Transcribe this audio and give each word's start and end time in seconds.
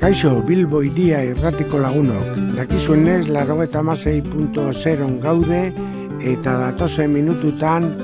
Kaixo, 0.00 0.42
Bilbo 0.46 0.82
iria 0.84 1.22
irratiko 1.24 1.78
lagunok. 1.80 2.36
Dakizuenez, 2.54 3.26
laro 3.32 3.62
eta 3.62 3.82
masei 3.82 4.20
gaude, 5.22 5.72
eta 6.20 6.52
datozen 6.58 7.12
minututan 7.12 7.96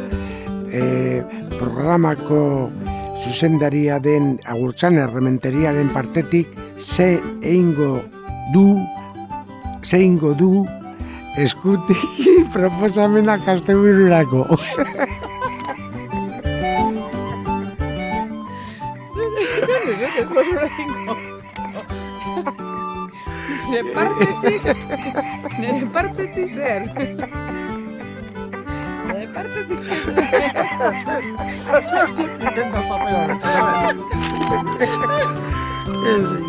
e, 0.72 1.22
programako 1.58 2.70
zuzendaria 3.22 3.98
den 4.00 4.40
agurtzan 4.46 4.98
errementeriaren 4.98 5.92
partetik 5.92 6.48
ze 6.78 7.20
eingo 7.42 8.02
du, 8.52 8.78
ze 9.82 9.98
eingo 9.98 10.34
du 10.34 10.66
eskutik 11.36 11.98
proposamena 12.52 13.38
kastebururako. 13.44 14.58
Nire 23.72 23.84
partetik, 23.96 24.62
nire 25.58 25.86
partetik 25.94 26.48
zer. 26.56 26.82
Nire 29.08 29.26
partetik 29.32 29.80
zer. 29.88 31.22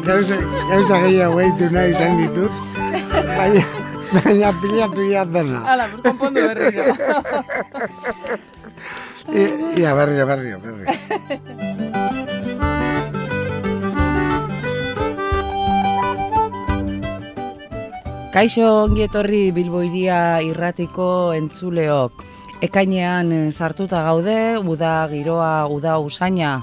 Gauza, 0.05 0.35
gauza 0.69 0.95
gehiago 1.03 1.39
egitu 1.43 1.65
nahi 1.73 1.89
izan 1.93 2.17
ditut, 2.19 2.51
baina, 3.37 3.63
baina 4.15 4.49
pilatu 4.61 5.01
ia 5.09 5.23
dena. 5.25 5.59
Hala, 5.67 5.85
pues 5.91 6.01
konpondu 6.07 6.39
berriro. 6.47 6.83
I- 9.33 9.79
Ia, 9.81 9.91
berrio, 9.95 10.25
berrio, 10.27 10.57
berrio. 10.63 10.87
Kaixo 18.33 18.65
ongi 18.87 19.03
etorri 19.05 19.51
Bilbo 19.53 19.83
iria 19.85 20.41
irratiko 20.41 21.05
entzuleok. 21.37 22.23
Ekainean 22.65 23.27
eh, 23.29 23.41
sartuta 23.53 23.99
gaude, 24.07 24.57
uda 24.57 24.93
giroa, 25.11 25.67
uda 25.69 25.99
usaina 26.01 26.55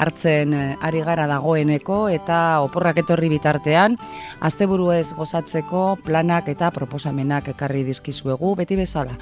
hartzen 0.00 0.54
eh, 0.56 0.62
ari 0.80 1.02
gara 1.04 1.26
dagoeneko 1.28 1.98
eta 2.08 2.62
oporrak 2.64 3.02
etorri 3.02 3.28
bitartean, 3.34 3.98
asteburu 4.40 4.88
ez 4.96 5.12
gozatzeko 5.12 5.98
planak 6.06 6.48
eta 6.48 6.70
proposamenak 6.72 7.52
ekarri 7.52 7.84
dizkizuegu 7.84 8.54
beti 8.56 8.80
bezala. 8.80 9.18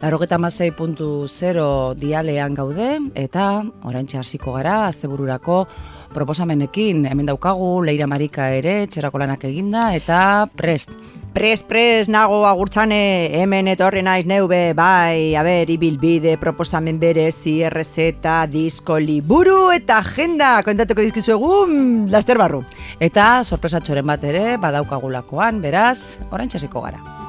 Larogeta 0.00 0.38
puntu 0.74 1.28
zero 1.28 1.92
dialean 1.94 2.54
gaude 2.54 2.98
eta 3.14 3.62
oraintxe 3.84 4.16
hasiko 4.18 4.54
gara 4.54 4.86
astebururako 4.86 5.66
proposamenekin 6.14 7.04
hemen 7.04 7.26
daukagu 7.26 7.84
Leira 7.84 8.06
Marika 8.06 8.48
ere 8.48 8.86
txerako 8.86 9.18
lanak 9.18 9.44
eginda 9.44 9.94
eta 9.94 10.48
prest. 10.56 10.96
Pres, 11.32 11.62
pres, 11.64 12.10
nago 12.12 12.42
agurtzane, 12.44 13.30
hemen 13.40 13.70
etorri 13.72 14.02
naiz 14.04 14.26
neube, 14.28 14.74
bai, 14.76 15.32
a 15.32 15.40
ber, 15.46 15.70
ibilbide, 15.72 16.34
proposamen 16.36 16.98
berezi, 17.00 17.62
errezeta, 17.64 18.42
disko, 18.52 18.98
liburu 19.00 19.70
eta 19.72 20.02
agenda, 20.04 20.58
kontatuko 20.66 21.00
dizkizuegu, 21.00 21.54
mm, 21.64 22.12
laster 22.12 22.36
barru. 22.36 22.60
Eta 23.00 23.32
sorpresatxoren 23.48 24.12
bat 24.12 24.28
ere 24.28 24.58
badaukagulakoan, 24.60 25.64
beraz, 25.64 26.18
orain 26.28 26.52
txasiko 26.52 26.84
gara. 26.84 27.21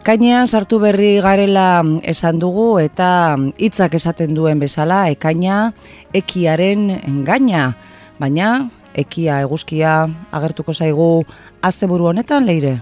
Ekainean 0.00 0.46
sartu 0.48 0.78
berri 0.80 1.18
garela 1.20 1.82
mm, 1.82 1.98
esan 2.08 2.38
dugu 2.40 2.78
eta 2.80 3.36
mm, 3.36 3.50
hitzak 3.60 3.98
esaten 3.98 4.32
duen 4.32 4.56
bezala 4.56 5.02
ekaina 5.12 5.74
ekiaren 6.16 6.86
engaina. 7.04 7.74
Baina 8.16 8.70
ekia 8.96 9.42
eguzkia 9.44 10.06
agertuko 10.32 10.72
zaigu 10.72 11.26
asteburu 11.60 12.06
honetan 12.14 12.48
leire. 12.48 12.78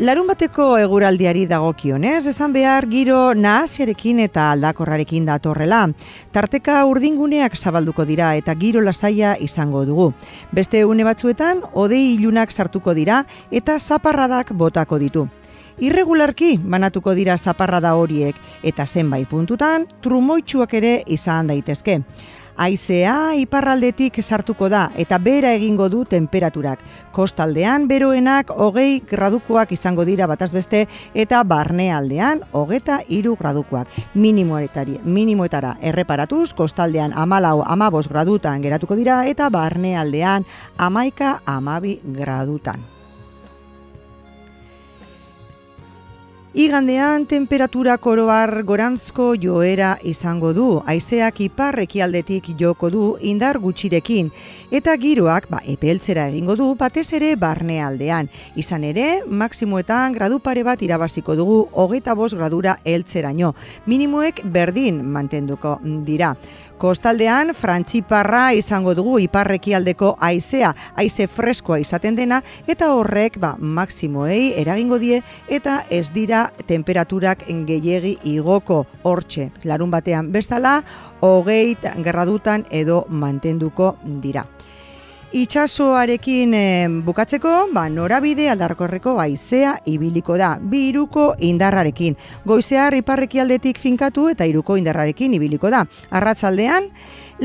Larun 0.00 0.30
bateko 0.30 0.70
eguraldiari 0.80 1.42
dagokionez, 1.44 2.22
esan 2.32 2.54
behar 2.56 2.86
giro 2.88 3.34
nahaziarekin 3.36 4.22
eta 4.24 4.46
aldakorrarekin 4.54 5.26
datorrela. 5.28 5.82
Tarteka 6.32 6.78
urdinguneak 6.88 7.58
zabalduko 7.60 8.06
dira 8.08 8.30
eta 8.40 8.54
giro 8.56 8.80
lasaia 8.80 9.34
izango 9.36 9.84
dugu. 9.84 10.14
Beste 10.56 10.86
une 10.88 11.04
batzuetan, 11.04 11.60
odei 11.74 12.14
ilunak 12.14 12.56
sartuko 12.56 12.96
dira 12.96 13.26
eta 13.52 13.76
zaparradak 13.78 14.54
botako 14.56 14.96
ditu. 15.04 15.26
Irregularki 15.80 16.58
banatuko 16.60 17.14
dira 17.16 17.38
zaparrada 17.38 17.94
horiek 17.96 18.36
eta 18.62 18.84
zenbait 18.86 19.28
puntutan 19.28 19.86
trumoitsuak 20.04 20.74
ere 20.76 20.98
izan 21.08 21.48
daitezke. 21.48 22.02
Aizea 22.60 23.32
iparraldetik 23.40 24.18
sartuko 24.20 24.68
da 24.68 24.82
eta 25.00 25.16
bera 25.16 25.54
egingo 25.56 25.88
du 25.88 26.02
temperaturak. 26.04 26.82
Kostaldean 27.16 27.88
beroenak 27.88 28.52
hogei 28.52 29.00
gradukoak 29.08 29.72
izango 29.72 30.04
dira 30.04 30.28
bataz 30.28 30.50
beste 30.52 30.84
eta 31.14 31.40
barnealdean 31.48 32.44
hogeta 32.52 33.00
iru 33.08 33.32
gradukoak. 33.40 33.88
Minimoetari, 34.12 35.00
minimoetara 35.04 35.78
erreparatuz, 35.80 36.52
kostaldean 36.52 37.16
amalau 37.16 37.62
amabos 37.64 38.06
gradutan 38.12 38.60
geratuko 38.60 39.00
dira 39.00 39.24
eta 39.24 39.48
barnealdean 39.48 40.44
amaika 40.76 41.38
amabi 41.46 42.02
gradutan. 42.04 42.99
Igandean 46.50 47.28
temperatura 47.30 47.94
koroar 48.02 48.64
gorantzko 48.66 49.36
joera 49.38 49.92
izango 50.02 50.48
du, 50.50 50.64
haizeak 50.82 51.36
ipar 51.44 51.76
ekialdetik 51.78 52.48
joko 52.58 52.88
du 52.90 53.02
indar 53.22 53.60
gutxirekin, 53.62 54.32
eta 54.74 54.96
giroak 54.98 55.46
ba, 55.46 55.60
epeltzera 55.62 56.24
egingo 56.26 56.56
du 56.58 56.66
batez 56.74 57.06
ere 57.14 57.36
barnealdean. 57.38 58.26
Izan 58.58 58.82
ere, 58.88 59.20
maksimoetan 59.30 60.16
gradu 60.18 60.40
pare 60.42 60.64
bat 60.66 60.82
irabaziko 60.82 61.36
dugu 61.38 61.60
hogeita 61.70 62.16
bost 62.18 62.34
gradura 62.34 62.80
heltzeraino. 62.82 63.52
Minimoek 63.86 64.42
berdin 64.42 65.04
mantenduko 65.06 65.76
dira. 66.02 66.34
Kostaldean 66.80 67.50
frantziparra 67.52 68.54
izango 68.56 68.94
dugu 68.96 69.18
iparrekialdeko 69.20 70.14
haizea, 70.24 70.70
haize 70.96 71.26
freskoa 71.28 71.76
izaten 71.82 72.16
dena 72.16 72.38
eta 72.72 72.88
horrek 72.96 73.36
ba 73.42 73.50
maksimoei 73.60 74.54
eragingo 74.62 74.96
die 75.02 75.18
eta 75.52 75.82
ez 75.92 76.06
dira 76.14 76.46
temperaturak 76.70 77.44
gehiegi 77.68 78.14
igoko 78.32 78.86
hortxe. 79.04 79.50
Larun 79.68 79.92
batean 79.92 80.32
bezala, 80.32 80.78
hogei 81.20 81.76
gradutan 82.00 82.64
edo 82.70 83.04
mantenduko 83.10 83.98
dira. 84.24 84.46
Itxasoarekin 85.30 86.54
eh, 86.58 86.88
bukatzeko, 87.06 87.68
ba, 87.70 87.84
norabide 87.88 88.48
aldarkorreko 88.50 89.12
haizea 89.22 89.76
ibiliko 89.86 90.34
da, 90.34 90.56
bi 90.58 90.88
iruko 90.88 91.28
indarrarekin. 91.38 92.16
Goizear 92.44 92.96
iparrekialdetik 92.98 93.78
finkatu 93.78 94.26
eta 94.32 94.48
iruko 94.50 94.74
indarrarekin 94.80 95.36
ibiliko 95.38 95.70
da. 95.70 95.84
Arratzaldean, 96.10 96.90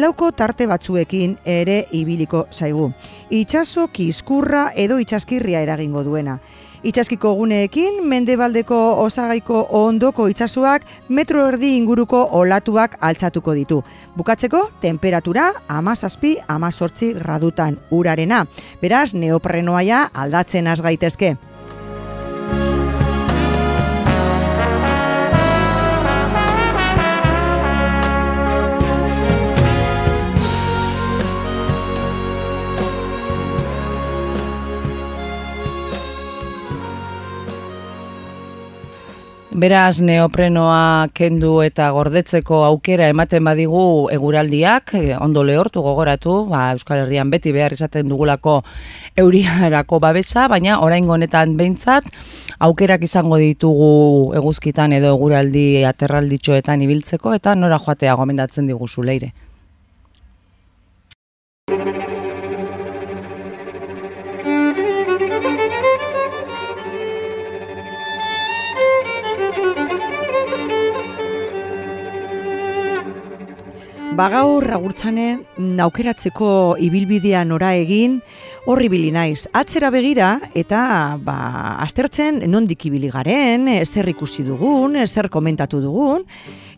lauko 0.02 0.32
tarte 0.34 0.66
batzuekin 0.66 1.38
ere 1.46 1.84
ibiliko 1.94 2.48
zaigu. 2.52 2.90
Itxaso 3.30 3.86
kiskurra 3.94 4.72
edo 4.74 4.98
itxaskirria 4.98 5.62
eragingo 5.62 6.02
duena. 6.04 6.40
Itxaskiko 6.86 7.32
guneekin, 7.34 8.04
mendebaldeko 8.06 8.78
osagaiko 9.02 9.64
ondoko 9.74 10.28
itxasuak 10.30 10.84
metro 11.10 11.48
erdi 11.50 11.72
inguruko 11.80 12.20
olatuak 12.38 13.00
altzatuko 13.02 13.56
ditu. 13.58 13.80
Bukatzeko, 14.14 14.62
temperatura 14.84 15.48
amazazpi 15.68 16.36
amazortzi 16.46 17.16
gradutan 17.18 17.80
urarena. 17.90 18.44
Beraz, 18.84 19.16
neoprenoaia 19.18 20.04
aldatzen 20.14 20.70
az 20.70 20.86
gaitezke. 20.86 21.34
Beraz, 39.56 40.02
neoprenoa 40.04 41.08
kendu 41.16 41.62
eta 41.64 41.86
gordetzeko 41.96 42.58
aukera 42.68 43.06
ematen 43.08 43.46
badigu 43.48 43.84
eguraldiak, 44.12 44.92
eh, 45.00 45.14
ondo 45.16 45.46
lehortu 45.48 45.80
gogoratu, 45.86 46.34
ba, 46.50 46.74
Euskal 46.74 47.06
Herrian 47.06 47.32
beti 47.32 47.54
behar 47.56 47.72
izaten 47.72 48.12
dugulako 48.12 48.58
euriarako 49.16 50.02
babesa, 50.04 50.50
baina 50.52 50.82
orain 50.84 51.08
honetan 51.08 51.56
behintzat, 51.56 52.12
aukerak 52.60 53.08
izango 53.08 53.40
ditugu 53.40 54.36
eguzkitan 54.36 54.92
edo 55.00 55.16
eguraldi 55.16 55.86
aterralditxoetan 55.88 56.84
ibiltzeko, 56.84 57.32
eta 57.40 57.56
nora 57.56 57.80
joatea 57.80 58.20
gomendatzen 58.20 58.68
diguzu 58.68 59.08
leire. 59.08 59.32
Bagaur 74.16 74.64
agurtzane 74.72 75.26
aukeratzeko 75.84 76.78
ibilbidea 76.80 77.42
nora 77.44 77.74
egin 77.76 78.22
horri 78.64 78.88
bili 78.88 79.10
naiz. 79.12 79.42
Atzera 79.52 79.90
begira 79.92 80.30
eta 80.56 81.18
ba, 81.20 81.36
aztertzen 81.84 82.40
nondik 82.48 82.86
ibili 82.88 83.10
garen, 83.12 83.68
zer 83.84 84.08
ikusi 84.08 84.46
dugun, 84.48 84.96
zer 85.04 85.28
komentatu 85.34 85.82
dugun. 85.84 86.24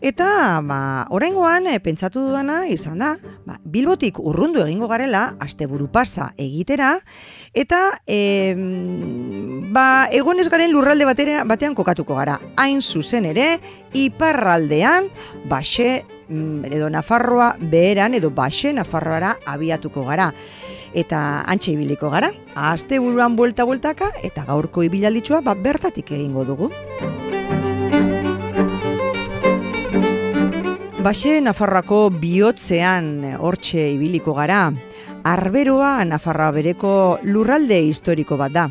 Eta 0.02 0.58
ba, 0.66 0.80
oraingoan 1.14 1.70
pentsatu 1.84 2.26
dudana 2.26 2.64
izan 2.66 2.98
da, 2.98 3.12
ba, 3.46 3.60
bilbotik 3.62 4.18
urrundu 4.18 4.66
egingo 4.66 4.90
garela, 4.90 5.36
asteburu 5.38 5.86
pasa 5.94 6.32
egitera, 6.34 6.96
eta 7.54 8.00
e, 8.02 8.20
ba, 9.70 9.88
egonez 10.10 10.50
garen 10.50 10.74
lurralde 10.74 11.06
batera, 11.06 11.46
batean 11.46 11.78
kokatuko 11.78 12.18
gara. 12.18 12.40
Hain 12.58 12.82
zuzen 12.82 13.30
ere, 13.30 13.52
iparraldean, 13.94 15.12
baxe 15.46 16.00
Mm, 16.02 16.17
edo 16.28 16.90
Nafarroa 16.90 17.56
beheran 17.58 18.14
edo 18.14 18.30
baxe 18.30 18.72
Nafarroara 18.72 19.36
abiatuko 19.46 20.04
gara. 20.04 20.32
Eta 20.94 21.44
antxe 21.46 21.72
ibiliko 21.72 22.10
gara, 22.10 22.32
azte 22.54 22.98
buruan 22.98 23.36
buelta-bueltaka 23.36 24.10
eta 24.24 24.44
gaurko 24.48 24.82
ibilalditxua 24.86 25.42
bat 25.44 25.60
bertatik 25.62 26.12
egingo 26.16 26.44
dugu. 26.48 26.70
Baxe 31.04 31.38
Nafarroako 31.40 32.08
bihotzean 32.20 33.36
hortxe 33.38 33.92
ibiliko 33.94 34.34
gara, 34.36 34.66
arberoa 35.24 36.04
Nafarroa 36.04 36.50
bereko 36.56 36.92
lurralde 37.22 37.80
historiko 37.86 38.36
bat 38.40 38.52
da. 38.52 38.68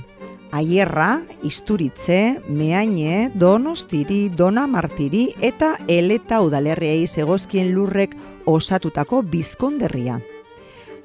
Aierra, 0.51 1.21
Isturitze, 1.43 2.41
Meaine, 2.47 3.31
Donostiri, 3.35 4.29
Dona 4.29 4.67
Martiri 4.67 5.33
eta 5.41 5.75
Eleta 5.87 6.41
udalerriei 6.41 7.07
zegozkien 7.07 7.73
lurrek 7.75 8.15
osatutako 8.45 9.21
bizkonderria. 9.21 10.19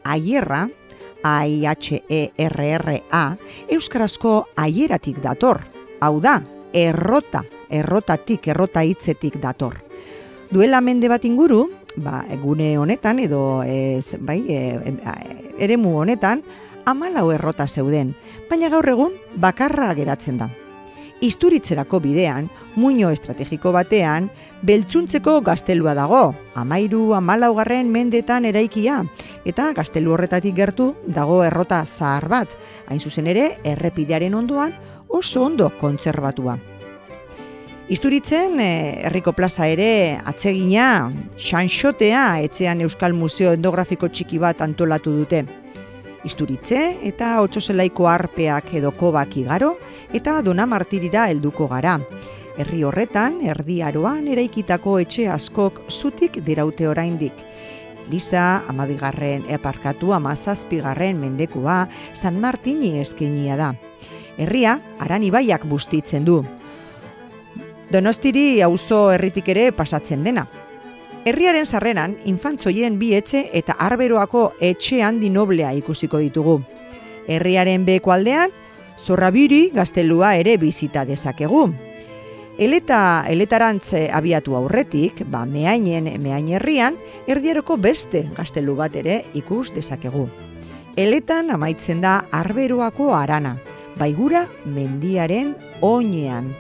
Aierra, 0.05 0.69
A-I-H-E-R-R-A, 1.23 3.37
Euskarazko 3.71 4.47
aieratik 4.57 5.21
dator. 5.23 5.61
Hau 6.03 6.21
da, 6.21 6.43
errota, 6.73 7.45
errotatik, 7.71 8.49
errota 8.49 8.83
hitzetik 8.83 9.39
dator. 9.43 9.79
Duela 10.53 10.83
mende 10.85 11.09
bat 11.09 11.25
inguru, 11.25 11.65
ba, 11.97 12.25
egune 12.31 12.77
honetan 12.79 13.19
edo 13.23 13.63
ez, 13.65 14.17
bai, 14.21 14.43
e, 14.49 14.93
e, 14.93 15.15
eremu 15.65 15.97
honetan, 16.03 16.43
amalau 16.87 17.31
errota 17.33 17.67
zeuden, 17.69 18.15
baina 18.51 18.69
gaur 18.73 18.89
egun 18.89 19.15
bakarra 19.37 19.93
geratzen 19.95 20.39
da. 20.39 20.51
Isturitzerako 21.23 22.01
bidean, 22.03 22.49
muino 22.75 23.13
estrategiko 23.15 23.71
batean, 23.71 24.27
beltzuntzeko 24.67 25.37
gaztelua 25.47 25.95
dago, 25.95 26.23
amairu 26.59 27.13
amalaugarren 27.15 27.93
mendetan 27.95 28.49
eraikia, 28.51 29.05
eta 29.47 29.69
gaztelu 29.77 30.17
horretatik 30.17 30.57
gertu 30.57 30.89
dago 31.07 31.45
errota 31.47 31.85
zahar 31.87 32.27
bat, 32.29 32.59
hain 32.91 32.99
zuzen 32.99 33.31
ere 33.31 33.53
errepidearen 33.63 34.35
ondoan 34.35 34.75
oso 35.07 35.47
ondo 35.47 35.71
kontzerbatua. 35.79 36.59
Isturitzen, 37.93 38.59
eh, 38.59 39.03
herriko 39.07 39.33
plaza 39.33 39.69
ere 39.69 40.19
atsegina, 40.25 41.13
xanxotea, 41.39 42.41
etzean 42.43 42.81
Euskal 42.81 43.13
Museo 43.15 43.53
Endografiko 43.53 44.09
txiki 44.09 44.39
bat 44.43 44.63
antolatu 44.65 45.13
dute 45.13 45.45
isturitze 46.25 46.81
eta 47.09 47.35
otxoselaiko 47.43 48.07
arpeak 48.09 48.73
edo 48.79 48.93
kobak 48.97 49.37
igaro 49.37 49.75
eta 50.15 50.41
dona 50.43 50.67
martirira 50.67 51.27
helduko 51.31 51.69
gara. 51.69 51.99
Herri 52.59 52.83
horretan, 52.85 53.41
erdi 53.49 53.81
aroan 53.83 54.27
eraikitako 54.29 54.99
etxe 55.01 55.29
askok 55.33 55.81
zutik 55.91 56.37
diraute 56.45 56.89
oraindik. 56.89 57.33
Liza, 58.11 58.63
amabigarren 58.69 59.47
eparkatu 59.49 60.13
amazazpigarren 60.13 61.21
mendekua 61.21 61.87
San 62.15 62.41
Martini 62.41 62.99
eskenia 63.01 63.57
da. 63.57 63.73
Herria, 64.37 64.79
aran 65.01 65.25
ibaiak 65.25 65.65
bustitzen 65.69 66.27
du. 66.29 66.43
Donostiri 67.93 68.63
auzo 68.65 69.11
herritik 69.13 69.49
ere 69.53 69.71
pasatzen 69.77 70.25
dena, 70.25 70.47
Herriaren 71.25 71.67
sarreran, 71.67 72.17
infantzoien 72.27 72.97
bi 72.99 73.13
etxe 73.15 73.45
eta 73.55 73.77
arberoako 73.79 74.57
etxe 74.59 75.05
handi 75.07 75.29
noblea 75.31 75.71
ikusiko 75.79 76.19
ditugu. 76.19 76.57
Herriaren 77.31 77.85
beko 77.87 78.11
aldean, 78.11 78.51
zorrabiri 78.99 79.69
gaztelua 79.75 80.35
ere 80.41 80.57
bizita 80.59 81.05
dezakegu. 81.07 81.69
Eleta, 82.59 83.25
eletarantze 83.31 84.09
abiatu 84.13 84.57
aurretik, 84.59 85.23
ba, 85.31 85.45
meainen, 85.47 86.11
meain 86.21 86.51
herrian, 86.53 86.99
erdiaroko 87.31 87.79
beste 87.79 88.25
gaztelu 88.37 88.75
bat 88.77 88.99
ere 88.99 89.23
ikus 89.39 89.71
dezakegu. 89.73 90.27
Eletan 90.99 91.55
amaitzen 91.55 92.03
da 92.03 92.25
arberoako 92.35 93.13
arana, 93.15 93.55
baigura 93.97 94.49
mendiaren 94.67 95.55
oinean, 95.81 96.51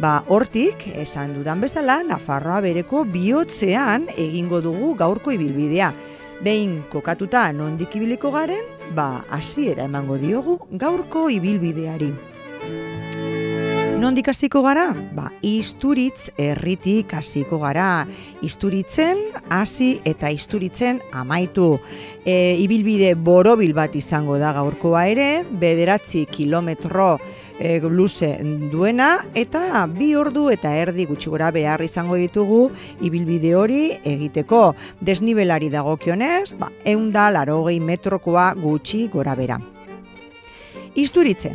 Ba, 0.00 0.22
hortik, 0.32 0.86
esan 0.96 1.34
dudan 1.36 1.60
bezala, 1.60 1.98
Nafarroa 2.08 2.62
bereko 2.64 3.02
bihotzean 3.04 4.06
egingo 4.16 4.62
dugu 4.64 4.94
gaurko 4.96 5.34
ibilbidea. 5.34 5.90
Behin 6.40 6.78
kokatuta 6.88 7.42
nondik 7.52 7.98
ibiliko 7.98 8.30
garen, 8.32 8.64
ba, 8.96 9.26
hasiera 9.28 9.84
emango 9.84 10.16
diogu 10.16 10.56
gaurko 10.72 11.26
ibilbideari. 11.28 12.14
Nondik 14.00 14.30
hasiko 14.32 14.62
gara? 14.64 14.86
Ba, 15.12 15.26
isturitz 15.44 16.30
erritik 16.40 17.12
hasiko 17.18 17.58
gara. 17.60 18.06
Isturitzen 18.40 19.20
hasi 19.52 19.90
eta 20.08 20.30
isturitzen 20.32 21.02
amaitu. 21.12 21.74
E, 22.24 22.56
ibilbide 22.64 23.12
borobil 23.20 23.76
bat 23.76 24.00
izango 24.00 24.40
da 24.40 24.54
gaurkoa 24.56 25.04
ere, 25.12 25.28
bederatzi 25.44 26.24
kilometro 26.32 27.18
e, 27.60 27.78
luze 27.80 28.38
duena, 28.72 29.26
eta 29.34 29.86
bi 29.86 30.14
ordu 30.16 30.48
eta 30.50 30.72
erdi 30.74 31.04
gutxi 31.06 31.30
gora 31.30 31.50
behar 31.52 31.84
izango 31.84 32.16
ditugu 32.16 32.70
ibilbide 33.04 33.54
hori 33.54 33.82
egiteko. 34.02 34.74
Desnibelari 35.00 35.68
dagokionez, 35.70 36.54
ba, 36.58 36.72
eunda 36.84 37.28
larogei 37.30 37.78
metrokoa 37.80 38.54
gutxi 38.58 39.06
gora 39.12 39.36
bera. 39.36 39.60
Isturitze, 40.96 41.54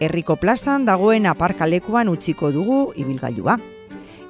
herriko 0.00 0.36
plazan 0.40 0.88
dagoen 0.88 1.28
aparkalekuan 1.30 2.08
utziko 2.10 2.50
dugu 2.50 2.82
ibilgailua. 2.96 3.58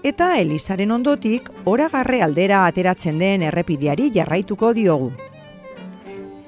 Eta 0.02 0.34
Elizaren 0.42 0.90
ondotik, 0.90 1.48
oragarre 1.64 2.24
aldera 2.26 2.66
ateratzen 2.66 3.22
den 3.22 3.46
errepideari 3.46 4.10
jarraituko 4.10 4.72
diogu. 4.74 5.12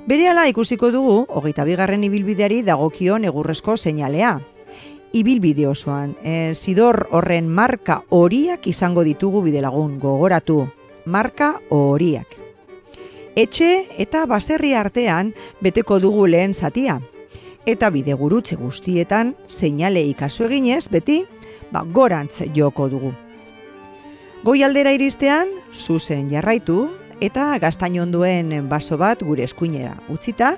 Berehala 0.05 0.43
ikusiko 0.51 0.91
dugu, 0.93 1.23
hogeita 1.33 1.65
bigarren 1.65 2.03
ibilbideari 2.05 2.59
dagokion 2.61 3.25
egurrezko 3.25 3.79
seinalea. 3.79 4.35
Ibilbide 5.17 5.65
osoan, 5.71 6.13
e, 6.21 6.53
zidor 6.53 7.07
horren 7.11 7.49
marka 7.49 8.03
horiak 8.13 8.67
izango 8.69 9.01
ditugu 9.07 9.41
bidelagun 9.47 9.95
gogoratu. 10.03 10.67
Marka 11.07 11.55
horiak. 11.73 12.37
Etxe 13.35 13.71
eta 13.97 14.27
baserri 14.29 14.75
artean 14.77 15.33
beteko 15.65 15.97
dugu 16.05 16.27
lehen 16.29 16.53
zatia, 16.53 16.99
eta 17.65 17.89
bidegurutze 17.89 18.61
guztietan 18.61 19.33
seinale 19.49 20.03
ikaso 20.05 20.45
eginez 20.45 20.91
beti 20.93 21.23
ba, 21.73 21.81
gorantz 21.81 22.43
joko 22.55 22.91
dugu. 22.93 23.15
Goi 24.45 24.61
aldera 24.63 24.93
iristean, 24.93 25.49
zuzen 25.73 26.29
jarraitu 26.29 26.91
eta 27.21 27.59
gaztain 27.59 28.11
duen 28.13 28.69
baso 28.69 28.99
bat 28.99 29.23
gure 29.23 29.45
eskuinera 29.45 29.97
utzita, 30.09 30.57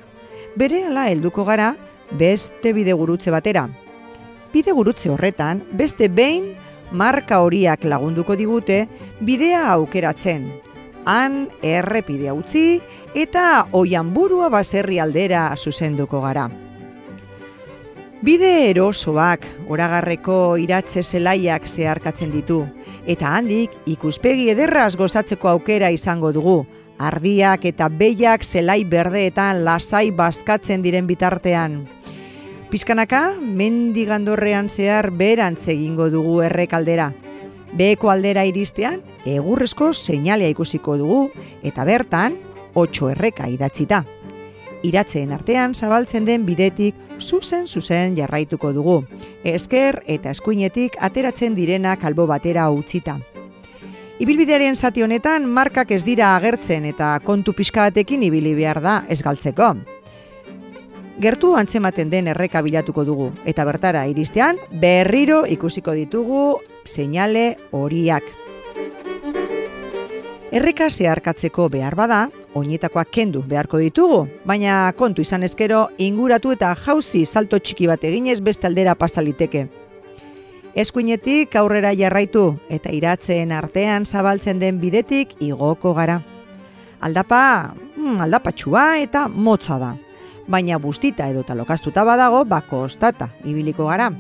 bere 0.57 0.85
ala 0.87 1.09
helduko 1.11 1.45
gara 1.45 1.75
beste 2.13 2.73
bidegurutze 2.73 3.31
batera. 3.31 3.69
Bidegurutze 4.53 5.11
horretan, 5.11 5.63
beste 5.73 6.09
behin 6.09 6.55
marka 6.93 7.41
horiak 7.43 7.85
lagunduko 7.85 8.37
digute 8.37 8.87
bidea 9.21 9.67
aukeratzen. 9.73 10.53
Han 11.07 11.49
errepidea 11.63 12.35
utzi 12.35 12.81
eta 13.15 13.67
oian 13.73 14.13
burua 14.15 14.49
baserri 14.49 14.99
aldera 14.99 15.53
zuzenduko 15.57 16.21
gara. 16.21 16.49
Bide 18.25 18.71
erosoak, 18.71 19.43
oragarreko 19.69 20.57
iratze 20.57 21.03
zelaiak 21.05 21.67
zeharkatzen 21.69 22.31
ditu, 22.33 22.63
eta 23.05 23.35
handik 23.37 23.75
ikuspegi 23.93 24.47
ederraz 24.55 24.95
gozatzeko 24.97 25.51
aukera 25.51 25.91
izango 25.93 26.31
dugu, 26.33 26.63
ardiak 26.97 27.67
eta 27.69 27.91
behiak 27.93 28.41
zelai 28.41 28.79
berdeetan 28.89 29.61
lasai 29.69 30.09
bazkatzen 30.17 30.81
diren 30.81 31.05
bitartean. 31.07 31.83
Piskanaka, 32.73 33.37
mendigandorrean 33.37 34.73
zehar 34.73 35.11
berantz 35.13 35.69
egingo 35.69 36.09
dugu 36.09 36.41
errekaldera. 36.49 37.13
Beheko 37.77 38.09
aldera 38.09 38.49
iristean, 38.49 39.03
egurrezko 39.29 39.93
seinalea 39.93 40.57
ikusiko 40.57 40.97
dugu, 40.97 41.23
eta 41.63 41.85
bertan, 41.85 42.41
8 42.73 43.13
erreka 43.13 43.53
idatzita 43.53 44.07
iratzeen 44.87 45.33
artean 45.35 45.75
zabaltzen 45.75 46.27
den 46.27 46.45
bidetik 46.47 46.95
zuzen 47.21 47.67
zuzen 47.67 48.17
jarraituko 48.17 48.73
dugu. 48.73 49.01
Esker 49.45 50.03
eta 50.07 50.31
eskuinetik 50.31 50.99
ateratzen 51.01 51.57
direna 51.57 51.97
kalbo 51.97 52.27
batera 52.27 52.69
utzita. 52.71 53.19
Ibilbidearen 54.23 54.77
zati 54.77 55.03
honetan 55.05 55.45
markak 55.53 55.91
ez 55.93 56.01
dira 56.05 56.31
agertzen 56.37 56.87
eta 56.89 57.19
kontu 57.25 57.53
pixkatekin 57.53 58.23
ibili 58.25 58.55
behar 58.57 58.81
da 58.81 59.03
ez 59.13 59.21
galtzeko. 59.23 59.75
Gertu 61.21 61.55
antzematen 61.57 62.11
den 62.13 62.29
erreka 62.29 62.61
bilatuko 62.65 63.05
dugu 63.05 63.31
eta 63.49 63.65
bertara 63.65 64.07
iristean 64.09 64.59
berriro 64.81 65.45
ikusiko 65.49 65.93
ditugu 65.97 66.59
seinale 66.85 67.57
horiak. 67.73 68.25
Erreka 70.57 70.89
zeharkatzeko 70.91 71.69
behar 71.69 71.97
bada, 71.99 72.29
oinetakoak 72.57 73.11
kendu 73.13 73.43
beharko 73.47 73.79
ditugu, 73.83 74.23
baina 74.49 74.93
kontu 74.97 75.23
izan 75.23 75.45
ezkero 75.47 75.87
inguratu 75.99 76.55
eta 76.55 76.73
jauzi 76.87 77.25
salto 77.27 77.59
txiki 77.59 77.89
bat 77.91 78.05
eginez 78.05 78.41
beste 78.41 78.69
aldera 78.69 78.95
pasaliteke. 78.97 79.67
Eskuinetik 80.77 81.55
aurrera 81.57 81.93
jarraitu 81.97 82.47
eta 82.73 82.93
iratzen 82.93 83.53
artean 83.57 84.05
zabaltzen 84.05 84.59
den 84.61 84.81
bidetik 84.81 85.37
igoko 85.41 85.95
gara. 85.97 86.21
Aldapa, 87.01 87.73
hmm, 87.97 88.21
aldapatxua 88.25 88.99
eta 89.01 89.27
motza 89.29 89.79
da, 89.81 89.95
baina 90.49 90.79
bustita 90.81 91.29
edo 91.33 91.45
talokastuta 91.49 92.05
badago 92.05 92.45
bako 92.45 92.85
ostata 92.91 93.31
ibiliko 93.45 93.89
gara. 93.89 94.11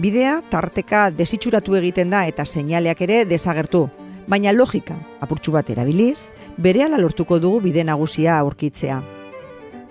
Bidea 0.00 0.40
tarteka 0.50 1.10
desitxuratu 1.12 1.76
egiten 1.76 2.12
da 2.12 2.24
eta 2.28 2.46
seinaleak 2.48 3.00
ere 3.04 3.24
desagertu, 3.28 3.86
baina 4.26 4.52
logika 4.52 4.96
apurtxu 5.20 5.52
bat 5.52 5.70
erabiliz, 5.70 6.32
bere 6.56 6.88
lortuko 6.88 7.38
dugu 7.38 7.60
bide 7.60 7.84
nagusia 7.84 8.38
aurkitzea. 8.38 9.02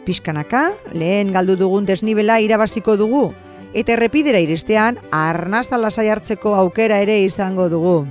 Piskanaka, 0.05 0.71
lehen 0.93 1.31
galdu 1.33 1.55
dugun 1.55 1.85
desnibela 1.85 2.39
irabaziko 2.39 2.97
dugu, 2.97 3.33
eta 3.73 3.93
errepidera 3.93 4.39
iristean, 4.39 4.97
arnaza 5.11 5.77
lasai 5.77 6.09
hartzeko 6.09 6.55
aukera 6.55 6.99
ere 6.99 7.19
izango 7.21 7.69
dugu. 7.69 8.07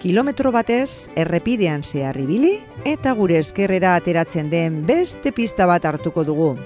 Kilometro 0.00 0.52
batez, 0.52 1.10
errepidean 1.16 1.82
zeharribili, 1.82 2.60
eta 2.84 3.12
gure 3.12 3.38
eskerrera 3.38 3.96
ateratzen 3.96 4.50
den 4.50 4.84
beste 4.86 5.32
pista 5.32 5.66
bat 5.66 5.84
hartuko 5.84 6.24
dugu. 6.24 6.56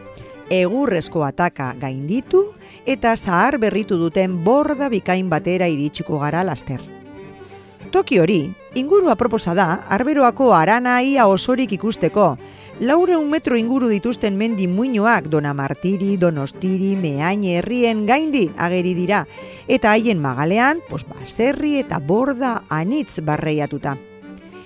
Egurrezko 0.50 1.25
ataka 1.25 1.75
gainditu, 1.80 2.52
eta 2.85 3.16
zahar 3.16 3.59
berritu 3.59 3.97
duten 3.97 4.44
borda 4.44 4.90
bikain 4.92 5.30
batera 5.30 5.66
iritsiko 5.66 6.18
gara 6.21 6.44
laster. 6.44 7.01
Toki 7.93 8.17
hori, 8.23 8.47
inguru 8.73 9.11
aproposa 9.13 9.53
da, 9.53 9.67
arberoako 9.93 10.55
aranaia 10.57 11.27
osorik 11.29 11.75
ikusteko. 11.77 12.39
Laure 12.81 13.19
un 13.19 13.27
metro 13.29 13.59
inguru 13.61 13.91
dituzten 13.91 14.39
mendi 14.41 14.65
muinoak 14.65 15.29
dona 15.29 15.53
martiri, 15.53 16.15
donostiri, 16.17 16.95
meaine 16.97 17.59
herrien 17.59 18.07
gaindi 18.09 18.47
ageri 18.57 18.95
dira. 18.97 19.27
Eta 19.69 19.93
haien 19.93 20.23
magalean, 20.25 20.81
pos 20.89 21.05
baserri 21.05 21.75
eta 21.83 22.01
borda 22.01 22.63
anitz 22.73 23.21
barreiatuta. 23.21 23.99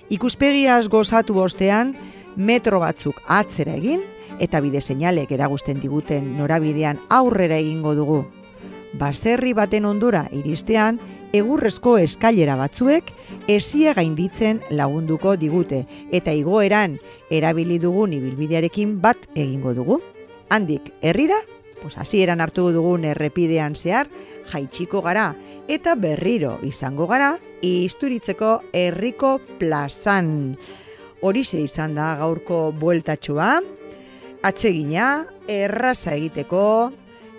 Ikuspegiaz 0.08 0.86
gozatu 0.86 1.34
bostean, 1.34 1.96
metro 2.36 2.78
batzuk 2.78 3.18
atzera 3.26 3.74
egin, 3.74 4.06
eta 4.38 4.62
bide 4.62 4.78
seinalek 4.80 5.34
eragusten 5.34 5.82
diguten 5.82 6.36
norabidean 6.38 7.02
aurrera 7.10 7.58
egingo 7.58 7.98
dugu. 7.98 8.22
Baserri 8.94 9.50
baten 9.52 9.84
ondora 9.84 10.28
iristean, 10.30 11.00
egurrezko 11.38 11.96
eskailera 12.02 12.56
batzuek 12.58 13.12
esia 13.50 13.94
gainditzen 13.96 14.62
lagunduko 14.70 15.36
digute 15.36 15.84
eta 16.14 16.32
igoeran 16.32 16.98
erabili 17.30 17.78
dugun 17.82 18.14
ibilbidearekin 18.16 19.00
bat 19.00 19.28
egingo 19.34 19.74
dugu. 19.74 20.00
Handik 20.50 20.92
herrira, 21.02 21.38
pues 21.82 21.98
hasieran 21.98 22.40
hartu 22.40 22.70
dugun 22.72 23.04
errepidean 23.04 23.74
zehar 23.74 24.08
jaitsiko 24.52 25.02
gara 25.02 25.34
eta 25.68 25.94
berriro 25.94 26.56
izango 26.62 27.06
gara 27.06 27.36
isturitzeko 27.62 28.60
herriko 28.72 29.38
plazan. 29.58 30.56
Horixe 31.22 31.58
izan 31.64 31.96
da 31.96 32.12
gaurko 32.20 32.70
bueltatxoa, 32.76 33.60
atsegina, 34.46 35.26
erraza 35.48 36.14
egiteko, 36.14 36.92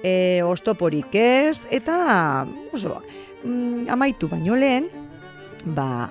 e, 0.03 0.41
ostoporik 0.43 1.13
ez, 1.13 1.61
eta 1.71 2.47
oso, 2.73 3.01
mm, 3.47 3.89
amaitu 3.89 4.27
baino 4.27 4.55
lehen, 4.55 4.89
ba, 5.75 6.09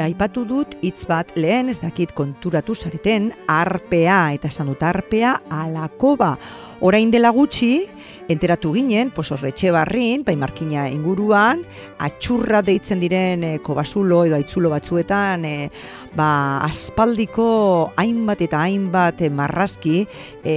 aipatu 0.00 0.44
dut 0.48 0.76
hitz 0.82 1.04
bat 1.08 1.32
lehen 1.36 1.68
ez 1.72 1.80
dakit 1.82 2.14
konturatu 2.16 2.74
zareten 2.74 3.32
arpea 3.50 4.20
eta 4.36 4.48
esan 4.48 4.70
dut 4.72 4.82
arpea 4.82 5.34
alakoba. 5.50 6.34
Orain 6.84 7.10
dela 7.10 7.32
gutxi, 7.32 7.86
enteratu 8.28 8.72
ginen, 8.74 9.10
pues 9.10 9.30
horretxe 9.32 9.70
barrin, 9.74 10.24
bai 10.24 10.36
markina 10.36 10.86
inguruan, 10.88 11.64
atxurra 11.98 12.62
deitzen 12.64 13.02
diren 13.02 13.44
e, 13.44 13.52
kobasulo 13.64 14.24
edo 14.28 14.38
aitzulo 14.38 14.70
batzuetan, 14.72 15.44
e, 15.44 15.70
ba, 16.16 16.60
aspaldiko 16.64 17.92
hainbat 18.00 18.44
eta 18.46 18.62
hainbat 18.64 19.20
e, 19.22 19.30
marrazki 19.30 19.96
e, 20.42 20.54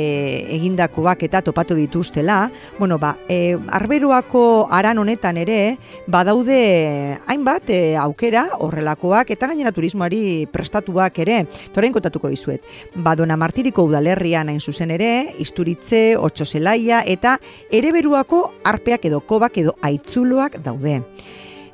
egindakoak 0.58 1.26
eta 1.28 1.42
topatu 1.46 1.76
dituztela, 1.78 2.52
bueno, 2.80 2.98
ba, 3.02 3.16
e, 3.28 3.58
arberuako 3.68 4.68
aran 4.72 5.02
honetan 5.02 5.38
ere, 5.42 5.78
badaude 6.08 7.20
hainbat 7.28 7.70
e, 7.74 7.82
aukera 8.00 8.48
horrelakoak 8.64 9.34
eta 9.36 9.52
gainera 9.52 9.74
turismoari 9.76 10.48
prestatuak 10.54 11.20
ere, 11.26 11.44
toren 11.74 11.96
kontatuko 11.96 12.32
dizuet. 12.32 12.64
Badona 12.96 13.38
martiriko 13.38 13.84
udalerrian 13.90 14.50
hain 14.50 14.62
zuzen 14.62 14.94
ere, 14.96 15.34
isturitze, 15.44 16.16
otxoselaia 16.18 17.04
eta 17.08 17.38
ereberuako 17.72 18.44
arpeak 18.64 19.06
edo 19.06 19.20
kobak 19.22 19.58
edo 19.58 19.76
aitzuloak 19.82 20.62
daude. 20.64 21.02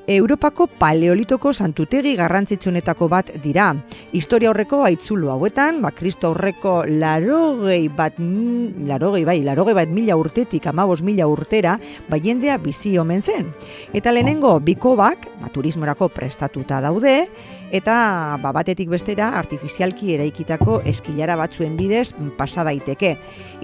Europako 0.04 0.66
paleolitoko 0.68 1.54
santutegi 1.54 2.18
garrantzitsunetako 2.20 3.08
bat 3.08 3.30
dira. 3.44 3.70
Historia 4.12 4.50
horreko 4.52 4.82
aitzulo 4.84 5.30
hauetan, 5.32 5.80
ba, 5.82 5.94
kristo 5.96 6.34
horreko 6.34 6.82
larogei 6.90 7.88
bat, 7.88 8.20
larogei 8.20 9.24
bai, 9.24 9.38
larogei 9.48 9.78
bat 9.78 9.94
mila 9.96 10.18
urtetik, 10.20 10.68
amabos 10.68 11.00
mila 11.02 11.28
urtera, 11.32 11.78
ba, 12.10 12.20
jendea 12.20 12.58
bizi 12.60 12.98
omen 13.00 13.24
zen. 13.24 13.54
Eta 13.94 14.12
lehenengo, 14.12 14.58
bikobak, 14.60 15.30
ba, 15.40 15.52
turismorako 15.56 16.12
prestatuta 16.12 16.82
daude, 16.84 17.30
eta 17.74 18.38
ba, 18.42 18.51
batetik 18.53 18.92
bestera 18.94 19.32
artifizialki 19.39 20.13
eraikitako 20.13 20.80
eskilara 20.89 21.36
batzuen 21.39 21.75
bidez 21.77 22.13
pasa 22.38 22.63
daiteke. 22.63 23.15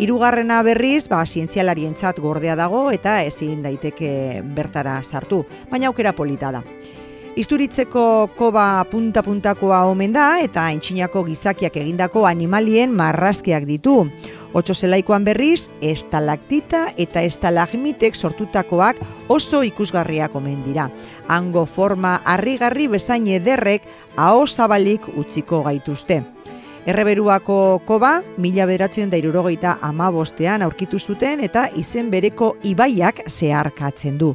Hirugarrena 0.02 0.64
berriz, 0.66 1.06
ba, 1.12 1.22
zientzialarientzat 1.26 2.20
gordea 2.20 2.58
dago 2.60 2.90
eta 2.92 3.20
ezin 3.24 3.62
daiteke 3.64 4.42
bertara 4.58 5.00
sartu, 5.04 5.44
baina 5.70 5.94
aukera 5.94 6.16
polita 6.18 6.52
da. 6.58 6.64
Isturitzeko 7.36 8.30
koba 8.36 8.84
punta-puntakoa 8.90 9.84
omen 9.86 10.14
da 10.14 10.40
eta 10.42 10.66
entxinako 10.74 11.22
gizakiak 11.28 11.76
egindako 11.78 12.26
animalien 12.28 12.92
marrazkiak 12.96 13.68
ditu. 13.70 14.08
Otso 14.54 14.74
zelaikoan 14.74 15.24
berriz, 15.24 15.70
estalaktita 15.82 16.88
eta 16.98 17.22
estalagmitek 17.22 18.16
sortutakoak 18.16 18.98
oso 19.30 19.62
ikusgarriak 19.64 20.36
omen 20.36 20.64
dira. 20.66 20.90
Hango 21.28 21.66
forma 21.66 22.16
harrigarri 22.26 22.88
bezain 22.90 23.28
ederrek 23.28 23.86
aho 24.18 24.48
zabalik 24.48 25.06
utziko 25.16 25.62
gaituzte. 25.64 26.24
Erreberuako 26.90 27.82
koba, 27.86 28.24
mila 28.38 28.66
beratzen 28.66 29.12
da 29.12 29.20
irurogeita 29.20 29.78
ama 29.86 30.10
bostean 30.12 30.64
aurkitu 30.66 30.98
zuten 31.00 31.44
eta 31.46 31.68
izen 31.78 32.10
bereko 32.10 32.56
ibaiak 32.64 33.28
zeharkatzen 33.30 34.18
du. 34.18 34.34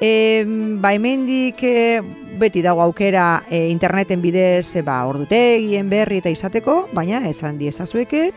E, 0.00 0.44
ba, 0.82 0.92
hemendik 0.94 1.62
e, 1.62 2.02
beti 2.38 2.62
dago 2.62 2.82
aukera 2.82 3.44
e, 3.48 3.68
interneten 3.70 4.22
bidez 4.22 4.74
e, 4.76 4.82
ba, 4.82 5.04
ordutegien 5.06 5.88
berri 5.90 6.18
eta 6.22 6.32
izateko, 6.32 6.88
baina 6.92 7.22
esan 7.28 7.58
diezazueket, 7.60 8.34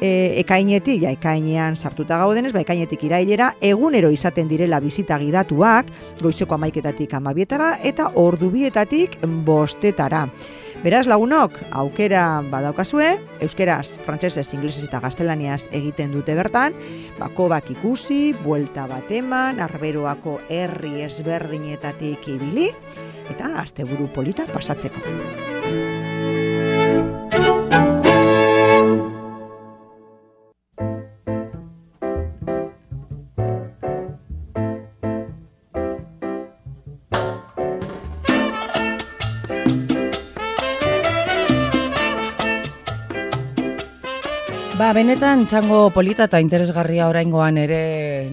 e, 0.00 0.10
ekainetik, 0.42 1.00
ja, 1.04 1.12
ekainean 1.14 1.76
sartuta 1.76 2.18
gaudenez, 2.20 2.52
ba, 2.52 2.62
ekainetik 2.64 3.06
irailera, 3.08 3.52
egunero 3.60 4.10
izaten 4.12 4.50
direla 4.50 4.80
bizita 4.82 5.18
gidatuak, 5.22 5.90
goizeko 6.20 6.58
amaiketatik 6.58 7.14
amabietara, 7.14 7.76
eta 7.86 8.10
ordubietatik 8.20 9.20
bostetara. 9.46 10.26
Beraz 10.86 11.08
lagunok, 11.10 11.56
aukera 11.74 12.20
badaukazue, 12.46 13.08
euskeraz, 13.42 13.96
frantsesez, 14.06 14.44
inglesez 14.54 14.84
eta 14.86 15.00
gaztelaniaz 15.02 15.64
egiten 15.74 16.14
dute 16.14 16.36
bertan, 16.38 16.76
bakobak 17.18 17.72
ikusi, 17.74 18.20
buelta 18.44 18.86
bat 18.86 19.10
eman, 19.10 19.58
arberoako 19.66 20.36
herri 20.46 21.02
ezberdinetatik 21.08 22.30
ibili, 22.36 22.70
eta 23.34 23.50
asteburu 23.66 24.06
polita 24.14 24.46
pasatzeko. 24.54 25.55
Ba, 44.86 44.92
benetan 44.94 45.40
txango 45.50 45.88
polita 45.90 46.28
eta 46.28 46.38
interesgarria 46.38 47.08
oraingoan 47.10 47.56
ere 47.58 47.78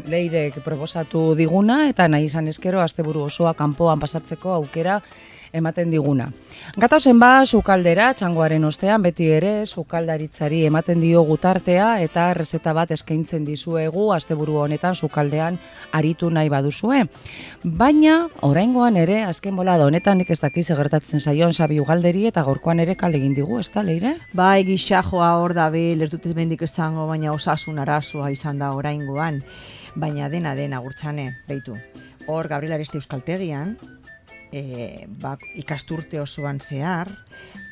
leirek 0.06 0.60
proposatu 0.62 1.32
diguna 1.34 1.88
eta 1.90 2.06
nahi 2.06 2.28
izan 2.28 2.46
eskero 2.52 2.78
asteburu 2.84 3.24
osoa 3.26 3.56
kanpoan 3.58 3.98
pasatzeko 4.04 4.52
aukera 4.60 5.00
ematen 5.54 5.92
diguna. 5.94 6.32
Gatozen 6.82 7.20
ba, 7.22 7.46
sukaldera, 7.46 8.10
txangoaren 8.18 8.64
ostean, 8.66 9.04
beti 9.06 9.28
ere, 9.30 9.52
sukaldaritzari 9.68 10.64
ematen 10.66 11.02
dio 11.04 11.22
gutartea 11.28 12.00
eta 12.02 12.26
errezeta 12.34 12.74
bat 12.74 12.92
eskaintzen 12.96 13.46
dizuegu 13.46 14.10
asteburu 14.16 14.58
honetan 14.64 14.96
sukaldean 14.96 15.60
aritu 15.94 16.32
nahi 16.34 16.50
baduzue. 16.50 17.04
Baina, 17.64 18.16
oraingoan 18.42 18.98
ere, 18.98 19.22
azken 19.30 19.56
bola 19.56 19.78
da 19.78 19.86
honetan 19.86 20.18
nik 20.18 20.34
ez 20.34 20.40
dakiz 20.42 20.66
egertatzen 20.74 21.22
zaion 21.22 21.54
sabi 21.54 21.80
ugalderi 21.80 22.26
eta 22.32 22.44
gorkoan 22.44 22.82
ere 22.82 22.98
kale 22.98 23.22
egin 23.22 23.38
digu, 23.38 23.60
ez 23.62 23.70
da, 23.72 23.86
leire? 23.86 24.18
Bai, 24.34 24.66
gixajoa 24.66 25.36
hor 25.38 25.54
da 25.54 25.70
bil, 25.70 26.02
ez 26.02 26.10
dut 26.12 26.26
ez 26.26 26.34
bendik 26.34 26.66
esango, 26.66 27.06
baina 27.08 27.32
osasun 27.34 27.78
arazoa 27.80 28.34
izan 28.34 28.58
da 28.58 28.74
oraingoan. 28.74 29.44
Baina 29.96 30.30
dena 30.30 30.56
dena 30.58 30.82
gurtzane, 30.82 31.30
beitu. 31.48 31.78
Hor, 32.26 32.48
Gabriel 32.48 32.74
Areste 32.80 32.98
Euskaltegian, 32.98 33.76
e, 34.54 35.08
ba, 35.08 35.34
ikasturte 35.58 36.22
osoan 36.22 36.62
zehar, 36.62 37.10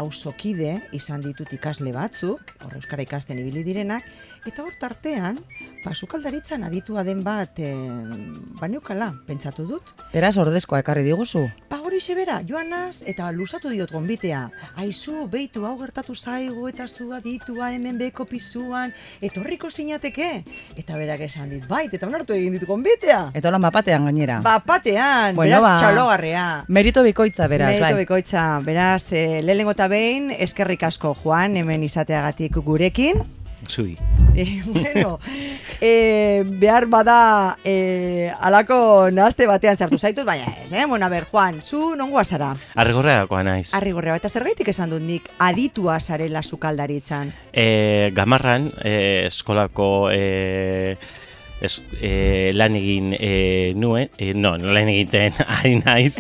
auzokide 0.02 0.74
izan 0.98 1.22
ditut 1.22 1.54
ikasle 1.54 1.94
batzuk, 1.94 2.56
hor 2.66 2.76
euskara 2.80 3.06
ikasten 3.06 3.40
ibili 3.40 3.64
direnak, 3.68 4.08
eta 4.50 4.66
hor 4.66 4.74
tartean, 4.82 5.38
ba, 5.86 5.94
sukaldaritzan 5.94 6.66
aditua 6.68 7.06
den 7.08 7.22
bat, 7.24 7.62
e, 7.62 7.72
ba, 8.60 8.68
neukala, 8.72 9.12
pentsatu 9.30 9.68
dut. 9.76 9.94
Beraz, 10.16 10.36
ordezkoa 10.42 10.82
ekarri 10.82 11.06
diguzu. 11.08 11.46
Ba, 12.02 12.06
hori 12.08 12.16
bera, 12.18 12.36
joanaz, 12.50 13.04
eta 13.06 13.28
lusatu 13.32 13.70
diot 13.70 13.92
gonbitea. 13.94 14.40
Aizu, 14.82 15.28
beitu 15.30 15.68
hau 15.70 15.76
gertatu 15.78 16.16
zaigu 16.18 16.64
eta 16.72 16.88
zu 16.90 17.12
aditua 17.14 17.68
hemen 17.76 18.00
beko 18.00 18.26
pizuan, 18.26 18.90
etorriko 19.22 19.70
sinateke. 19.70 20.30
Eta 20.82 20.98
berak 20.98 21.22
esan 21.28 21.52
dit, 21.54 21.68
bait, 21.70 21.94
eta 21.94 22.08
onartu 22.10 22.34
egin 22.34 22.58
dit 22.58 22.66
gonbitea. 22.66 23.20
Eta 23.38 23.52
hola 23.52 23.60
mapatean 23.62 24.10
gainera. 24.10 24.40
Bapatean, 24.42 25.36
Bueno, 25.36 25.60
beraz 25.60 25.68
ba, 25.68 25.76
txalogarrea. 25.78 26.48
Merito 26.70 27.04
bikoitza, 27.06 27.46
beraz, 27.48 27.70
Merito 27.76 27.86
bai. 27.92 28.02
bikoitza, 28.02 28.48
beraz, 28.66 29.12
e, 29.14 29.44
lehenengo 29.46 29.78
eta 29.78 29.88
behin, 29.88 30.32
eskerrik 30.40 30.82
asko 30.90 31.14
Juan, 31.22 31.56
hemen 31.62 31.84
izateagatik 31.86 32.58
gurekin. 32.66 33.22
Zui. 33.70 33.94
E, 34.42 34.64
bueno, 34.66 35.20
e, 35.80 36.44
behar 36.46 36.88
bada 36.88 37.60
e, 37.64 38.32
alako 38.40 39.12
nahazte 39.14 39.46
batean 39.46 39.78
sartu 39.78 40.00
zaitut, 40.00 40.26
baina 40.26 40.56
ez, 40.64 40.72
eh? 40.74 40.86
Bueno, 40.88 41.06
a 41.06 41.10
ber, 41.10 41.28
Juan, 41.30 41.62
zu 41.62 41.96
nongoa 41.96 42.26
zara? 42.26 42.56
Arrigorreakoa 42.74 43.44
naiz. 43.46 43.70
Arrigorrea, 43.78 44.16
eta 44.18 44.30
zergaitik 44.30 44.72
esan 44.74 44.90
dut 44.90 45.06
nik 45.06 45.30
aditua 45.38 46.00
zarela 46.00 46.42
sukaldaritzan. 46.42 47.34
E, 47.54 48.10
gamarran, 48.18 48.72
e, 48.82 49.28
eskolako 49.28 50.10
e, 50.10 50.98
es, 51.62 51.84
e, 52.02 52.52
lan 52.58 52.80
egin 52.82 53.14
e, 53.20 53.74
nuen, 53.78 54.10
e, 54.18 54.34
no, 54.34 54.56
lan 54.58 54.90
egiten 54.90 55.38
ari 55.60 55.78
naiz, 55.86 56.18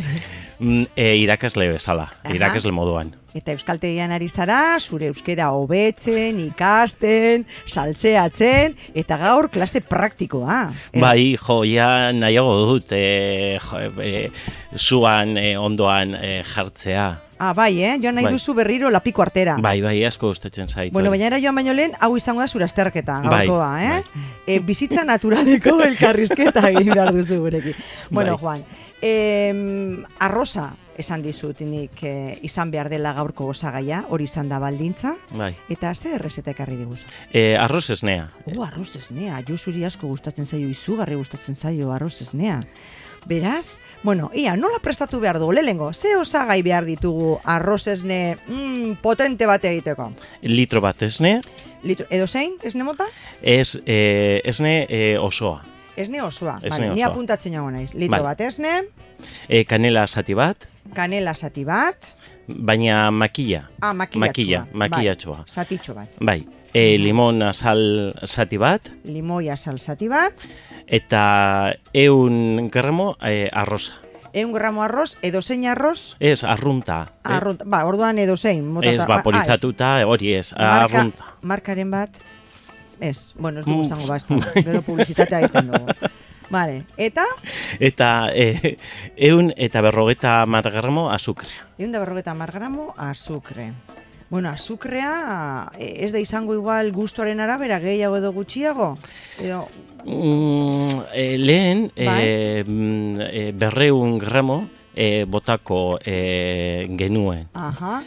e, 0.96 1.16
irakasle 1.18 1.70
bezala, 1.74 2.12
Aha. 2.24 2.36
irakasle 2.36 2.72
moduan. 2.72 3.16
Eta 3.34 3.54
euskaltegian 3.56 4.12
ari 4.12 4.28
zara, 4.28 4.76
zure 4.80 5.08
euskera 5.08 5.52
hobetzen, 5.56 6.40
ikasten, 6.50 7.46
salseatzen, 7.66 8.76
eta 8.94 9.18
gaur 9.22 9.48
klase 9.50 9.80
praktikoa. 9.82 10.62
Eh, 10.92 11.00
Bai, 11.00 11.38
jo, 11.40 11.62
ja 11.64 12.12
nahiago 12.12 12.58
dut, 12.74 12.92
e, 12.92 13.58
jo, 13.64 13.82
e, 14.04 14.30
zuan 14.76 15.38
e, 15.40 15.56
ondoan 15.58 16.16
e, 16.20 16.42
jartzea. 16.44 17.10
Ah, 17.42 17.56
bai, 17.58 17.82
eh? 17.82 17.96
Joan 17.98 18.20
nahi 18.20 18.28
Bai. 18.28 18.34
duzu 18.36 18.54
berriro 18.54 18.92
lapiko 18.94 19.24
artera. 19.24 19.56
Bai, 19.58 19.80
bai, 19.82 19.96
asko 20.06 20.28
gustatzen 20.30 20.68
zait. 20.70 20.92
Bueno, 20.94 21.10
baina 21.10 21.26
era 21.26 21.40
joan 21.42 21.56
baino 21.58 21.74
lehen, 21.74 21.96
hau 22.00 22.12
izango 22.20 22.44
da 22.44 22.48
zure 22.48 22.68
azterketa, 22.68 23.16
Bai, 23.24 23.48
gaurkoa, 23.48 23.72
eh? 23.82 24.28
E, 24.46 24.60
bizitza 24.60 25.02
naturaleko 25.08 25.80
elkarrizketa 25.88 26.68
egin 26.70 26.92
behar 26.94 27.10
duzu 27.16 27.40
gurekin. 27.42 27.80
Bueno, 28.12 28.36
Bai. 28.36 28.44
Juan, 28.44 28.66
em, 29.02 30.04
arroza 30.20 30.72
esan 31.02 31.24
dizut 31.26 31.62
nik 31.66 32.04
eh, 32.06 32.38
izan 32.46 32.72
behar 32.72 32.90
dela 32.92 33.14
gaurko 33.18 33.48
osagaia, 33.52 34.04
hori 34.10 34.28
izan 34.30 34.50
da 34.52 34.60
baldintza, 34.62 35.16
Bai. 35.32 35.54
eta 35.72 35.94
ze 35.96 36.16
errezeta 36.16 36.52
ekarri 36.52 36.78
diguzu. 36.78 37.08
E, 37.34 37.56
arroz 37.58 37.90
esnea. 37.90 38.28
Oh, 38.46 38.64
arroz 38.66 38.96
esnea, 39.00 39.42
jo 39.48 39.58
zuri 39.58 39.86
asko 39.88 40.08
gustatzen 40.08 40.46
zaio, 40.46 40.70
izugarri 40.70 41.16
gustatzen 41.16 41.56
zaio 41.56 41.92
arroz 41.92 42.22
esnea. 42.22 42.62
Beraz, 43.26 43.80
bueno, 44.02 44.32
ia, 44.34 44.56
nola 44.58 44.80
prestatu 44.82 45.20
behar 45.22 45.38
dugu, 45.40 45.54
lehengo, 45.54 45.92
ze 45.94 46.16
osagai 46.18 46.62
behar 46.66 46.86
ditugu 46.86 47.36
arroz 47.44 47.86
esne 47.88 48.38
mm, 48.48 48.98
potente 49.02 49.46
bat 49.46 49.66
egiteko? 49.66 50.12
Litro 50.42 50.82
bat 50.82 51.02
esne, 51.06 51.40
Litro, 51.84 52.06
edo 52.14 52.28
zein, 52.28 52.58
esne 52.64 52.84
mota? 52.86 53.08
ez, 53.42 53.80
e, 53.86 54.42
esne 54.46 54.86
e, 54.90 55.18
osoa. 55.18 55.64
Esne 55.98 56.22
osoa, 56.24 56.56
Esne 56.64 56.70
vale, 56.70 56.94
ni 56.96 57.02
osoa. 57.04 57.12
apuntatzen 57.12 57.54
joango 57.54 57.72
naiz. 57.72 57.94
Litro 57.94 58.12
Vale. 58.12 58.24
bat 58.24 58.42
esne, 58.42 58.84
E, 59.50 59.66
kanela 59.66 60.08
zati 60.08 60.34
bat, 60.34 60.68
kanela 60.96 61.34
zati 61.36 61.64
bat, 61.66 62.16
baina 62.48 63.12
makilla. 63.12 63.68
ah, 63.82 63.94
makillatxoa. 63.94 64.28
Makilla, 64.28 64.66
makillatxoa. 64.74 65.36
Bai, 65.38 65.46
zatitxo 65.48 65.94
bat. 65.94 66.10
Bai, 66.20 66.48
e, 66.74 66.98
limon 66.98 67.42
azal 67.44 68.14
zati 68.26 68.58
bat, 68.58 68.90
Limoia 69.04 69.58
sal 69.58 69.78
zati 69.80 70.08
bat, 70.10 70.34
eta 70.88 71.74
eun 71.94 72.70
gramo 72.72 73.16
e, 73.22 73.50
arroza. 73.52 73.94
eun 74.34 74.54
gramo 74.54 74.82
arroz, 74.82 75.18
edo 75.22 75.42
zein 75.42 75.66
arroz, 75.68 76.16
Ez, 76.20 76.44
arrunta. 76.44 77.06
eh? 77.26 77.34
arrunt, 77.34 77.62
ba, 77.66 77.84
orduan 77.86 78.18
edo 78.18 78.38
zein. 78.38 78.64
Ez, 78.82 79.06
ba, 79.06 79.18
vaporizatuta, 79.18 80.06
hori 80.08 80.34
ez, 80.34 80.54
ah, 80.58 80.84
arrunta. 80.86 81.36
markaren 81.42 81.92
bat, 81.92 82.10
ez, 83.02 83.34
bueno, 83.38 83.60
ez 83.60 83.66
dugu 83.66 83.84
zango 83.84 84.08
bazpa, 84.08 84.38
gero 84.64 84.82
publizitatea 84.86 85.40
egiten 85.42 85.72
dugu. 85.74 86.12
Vale, 86.52 86.84
eta, 87.00 87.24
Eta 87.80 88.30
e, 88.36 88.78
eun 89.16 89.54
eta 89.56 89.82
berrogeta 89.82 90.46
mar 90.46 90.68
gramo 90.72 91.10
azukrea. 91.10 91.68
egun 91.78 91.92
da 91.94 92.00
berrogeta 92.00 92.34
mar 92.36 92.52
gramo, 92.52 92.94
azukre. 92.98 93.72
Bueno, 94.30 94.50
azukrea 94.50 95.72
eh, 95.78 96.06
ez 96.06 96.12
da 96.14 96.20
izango 96.20 96.54
igual 96.56 96.92
gustoaren 96.96 97.40
arabera 97.44 97.80
gehiago 97.80 98.16
edo 98.18 98.32
gutxiago? 98.34 98.98
Edo, 99.40 99.68
Mm, 100.04 101.04
e, 101.14 101.38
lehen, 101.38 101.92
Bai. 101.96 102.64
mm, 102.66 103.20
e, 103.22 103.52
berreun 103.54 104.18
gramo 104.18 104.68
e, 104.96 105.26
botako 105.26 106.00
e, 106.04 106.88
genuen. 106.98 107.48
aha, 107.54 108.02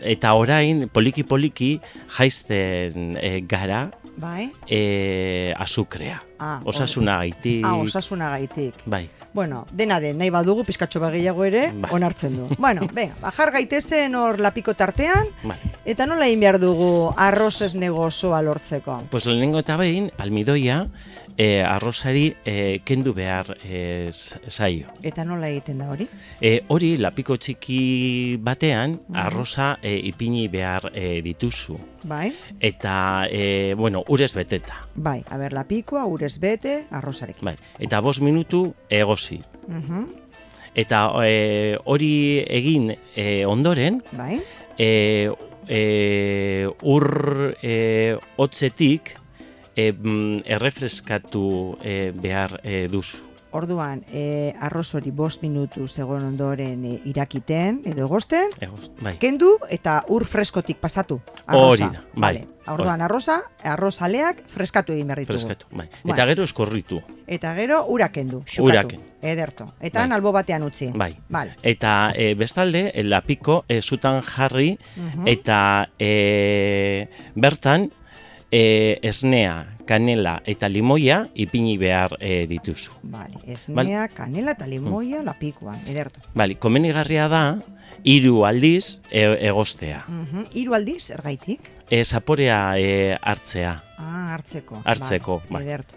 Eta 0.00 0.32
orain, 0.32 0.88
poliki-poliki, 0.88 1.78
jaizten 2.16 3.18
e, 3.20 3.40
gara 3.46 3.90
bai, 4.20 4.52
e, 4.68 5.52
azukrea. 5.58 6.22
ah, 6.38 6.60
Osasuna 6.64 7.16
gaitik. 7.18 7.64
Ah, 7.64 7.74
osasuna 7.76 8.30
gaitik. 8.30 8.74
Bai. 8.86 9.08
Bueno, 9.32 9.66
dena 9.72 10.00
den, 10.00 10.16
nahi 10.18 10.30
badugu 10.30 10.64
pizkatxo 10.64 10.98
bagehiago 11.00 11.44
ere, 11.44 11.70
Bai. 11.72 11.90
onartzen 11.94 12.36
du. 12.36 12.48
bueno, 12.58 12.86
venga, 12.96 13.14
bajar 13.20 13.52
gaitezen 13.52 14.14
hor 14.14 14.40
lapiko 14.40 14.74
tartean, 14.74 15.26
Bai. 15.44 15.56
eta 15.84 16.06
nola 16.06 16.26
egin 16.26 16.40
behar 16.40 16.58
dugu 16.58 17.12
arroz 17.16 17.60
ez 17.62 17.74
negozoa 17.74 18.42
lortzeko? 18.42 19.02
Pues 19.10 19.26
lehenengo 19.26 19.58
eta 19.60 19.76
behin, 19.76 20.10
almidoia, 20.18 20.86
e, 21.40 21.62
arrozari 21.64 22.34
e, 22.44 22.80
kendu 22.84 23.14
behar 23.16 23.54
e, 23.64 24.10
zaio. 24.52 24.90
Eta 25.02 25.24
nola 25.24 25.48
egiten 25.48 25.78
da 25.80 25.86
hori? 25.88 26.04
E, 26.40 26.58
hori, 26.68 26.90
lapiko 27.00 27.38
txiki 27.40 28.36
batean, 28.44 28.98
Mhm. 29.08 29.16
arroza 29.16 29.78
e, 29.82 29.94
ipini 30.10 30.48
behar 30.52 30.90
e, 30.92 31.22
dituzu. 31.24 31.78
Bai, 32.04 32.34
Eta, 32.60 33.24
e, 33.30 33.72
bueno, 33.74 34.04
urez 34.08 34.34
beteta. 34.34 34.82
bai, 34.94 35.22
a 35.30 35.38
ber, 35.38 35.52
lapikoa, 35.56 36.04
urez 36.06 36.38
bete, 36.40 36.84
arrozarekin. 36.90 37.44
Bai. 37.44 37.56
Eta 37.78 38.00
bost 38.00 38.20
minutu 38.20 38.74
egozi. 38.90 39.40
Mhm, 39.66 40.06
Eta 40.74 41.10
e, 41.26 41.78
hori 41.84 42.44
egin 42.46 42.92
e, 43.16 43.44
ondoren, 43.46 44.02
Bai, 44.12 44.40
e, 44.78 45.30
e, 45.66 46.68
ur 46.82 47.56
e, 47.62 48.16
hotzetik 48.36 49.16
e, 49.76 49.92
errefreskatu 50.44 51.76
e, 51.82 52.12
behar 52.14 52.60
e, 52.62 52.86
duzu. 52.88 53.26
Orduan, 53.52 54.04
e, 54.14 54.54
arroz 54.62 54.92
hori 54.94 55.10
bost 55.10 55.42
minutu 55.42 55.88
zegoen 55.88 56.22
ondoren 56.22 56.84
e, 56.86 57.00
irakiten, 57.10 57.80
edo 57.84 58.04
egosten, 58.06 58.52
Egoz, 58.62 58.92
bai. 59.02 59.16
kendu 59.18 59.56
eta 59.74 60.04
ur 60.08 60.22
freskotik 60.24 60.78
pasatu. 60.78 61.16
Hori 61.48 61.82
arroza. 61.82 61.88
da, 61.96 62.04
bai. 62.14 62.20
Vale. 62.36 62.46
Orduan, 62.70 63.00
arroza, 63.02 63.40
arroz 63.66 63.96
aleak 64.06 64.44
freskatu 64.46 64.92
egin 64.94 65.08
behar 65.10 65.18
ditugu. 65.24 65.34
Freskatu, 65.40 65.66
bai. 65.72 65.88
Bai. 66.04 66.12
Eta 66.14 66.26
gero 66.30 66.44
eskorritu, 66.46 67.00
Eta 67.26 67.52
gero 67.56 67.84
ura 67.88 68.08
kendu, 68.12 68.44
xukatu. 68.46 68.64
Ura 68.68 68.84
kendu. 68.86 69.04
Ederto. 69.22 69.66
Eta 69.80 70.00
Bai. 70.06 70.12
albo 70.14 70.30
batean 70.32 70.62
utzi. 70.62 70.92
bai. 70.94 71.16
Vale. 71.28 71.56
Eta 71.62 72.12
e, 72.14 72.34
bestalde, 72.34 72.92
lapiko 73.02 73.64
e, 73.68 73.82
zutan 73.82 74.22
jarri 74.22 74.78
Mhm. 74.96 75.26
eta 75.26 75.90
e, 75.98 77.08
bertan 77.34 77.90
e, 78.50 78.98
esnea, 79.02 79.76
kanela 79.86 80.40
eta 80.46 80.68
limoia 80.68 81.28
ipini 81.34 81.76
behar 81.78 82.16
e, 82.20 82.46
dituzu. 82.46 82.92
Vale. 83.02 83.36
Esnea, 83.46 84.08
kanela 84.08 84.52
eta 84.52 84.66
limoia 84.66 85.22
lapikoan. 85.22 85.80
Ederto. 85.88 86.20
Bali, 86.34 86.54
komenigarria 86.56 87.28
da, 87.28 87.42
hiru 88.04 88.44
aldiz 88.46 89.00
e, 89.10 89.24
egostea. 89.48 90.04
Mhm. 90.08 90.46
Hiru 90.54 90.74
aldiz, 90.74 91.10
ergaitik? 91.10 91.70
E, 91.90 92.04
zaporea 92.04 92.78
e, 92.78 93.16
hartzea. 93.20 93.82
Ah, 93.98 94.32
hartzeko. 94.34 94.82
Hartzeko, 94.84 95.42
bai. 95.50 95.64
Ederto. 95.64 95.94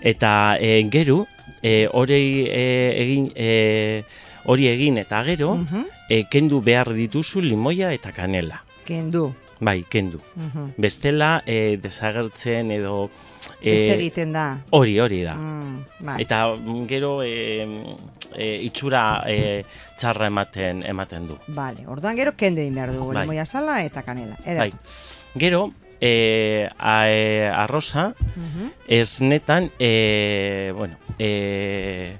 Eta 0.00 0.56
e, 0.60 0.82
gero, 0.92 1.26
e, 1.62 1.88
hori 1.92 2.44
e, 2.48 2.64
egin, 3.02 3.30
e, 3.34 4.04
hori 4.44 4.68
egin 4.68 4.98
eta 5.00 5.22
gero, 5.24 5.54
Mhm. 5.56 5.86
e, 6.10 6.24
kendu 6.28 6.60
behar 6.60 6.92
dituzu 6.92 7.40
limoia 7.40 7.92
eta 7.92 8.12
kanela. 8.12 8.62
Kendu. 8.84 9.34
Bai, 9.60 9.84
kendu. 9.88 10.20
Mhm. 10.36 10.74
Bestela, 10.76 11.42
e, 11.46 11.76
desagertzen 11.80 12.70
edo... 12.70 13.10
Ez 13.60 13.92
egiten 13.94 14.32
da. 14.32 14.56
Hori, 14.72 14.98
hori 15.00 15.20
da. 15.22 15.34
Mm, 15.36 15.84
bai. 16.00 16.16
Eta 16.24 16.54
mm, 16.56 16.86
gero 16.88 17.22
e, 17.22 17.66
e, 18.34 18.46
itxura 18.64 19.22
e, 19.28 19.62
txarra 20.00 20.26
ematen 20.32 20.82
ematen 20.88 21.28
du. 21.28 21.36
Vale, 21.48 21.84
orduan 21.86 22.16
gero 22.16 22.32
kendu 22.36 22.62
egin 22.64 22.74
behar 22.74 22.92
dugu, 22.96 23.12
Bai. 23.12 23.22
limoia 23.26 23.44
sala 23.46 23.82
eta 23.84 24.02
kanela. 24.02 24.36
Eder. 24.44 24.58
Bai. 24.64 24.72
Gero, 25.36 25.72
e, 26.00 26.68
a, 26.78 27.08
e, 27.08 27.48
arroza, 27.48 28.14
Mhm. 28.36 28.70
ez 28.88 29.20
netan, 29.20 29.70
e, 29.78 30.72
bueno, 30.74 30.96
e, 31.18 32.16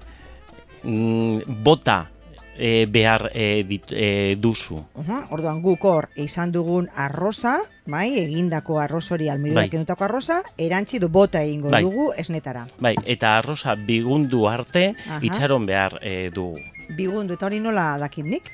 bota 0.85 2.11
e, 2.57 2.87
behar 2.87 3.31
e, 3.35 3.65
dit, 3.65 3.85
e, 3.91 4.37
duzu. 4.39 4.85
Ujú, 4.95 5.19
Orduan 5.31 5.61
guk 5.63 5.85
hor 5.85 6.09
izan 6.17 6.53
dugun 6.53 6.89
arroza, 6.95 7.59
bai, 7.87 8.19
egindako 8.19 8.79
arroz 8.81 9.11
hori 9.13 9.29
almidura 9.29 9.63
Bai. 9.63 9.71
kendutako 9.71 10.05
arroza, 10.05 10.43
erantzi 10.59 10.99
du 10.99 11.09
bota 11.09 11.43
egingo 11.43 11.71
Bai. 11.71 11.83
dugu 11.83 12.13
esnetara. 12.17 12.67
Bai, 12.79 12.95
eta 13.05 13.39
arroza 13.39 13.75
bigundu 13.75 14.49
arte 14.49 14.95
Aha. 15.09 15.19
itxaron 15.23 15.67
behar 15.67 15.99
e, 16.03 16.31
dugu. 16.31 16.59
Bigundu 16.97 17.35
eta 17.35 17.47
hori 17.47 17.61
nola 17.61 17.99
dakit 17.99 18.25
nik? 18.25 18.51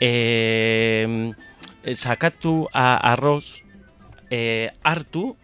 E, 0.00 1.32
sakatu 1.94 2.66
a, 2.72 2.96
arroz 3.12 3.62
e, 4.30 4.70
hartu 4.82 5.36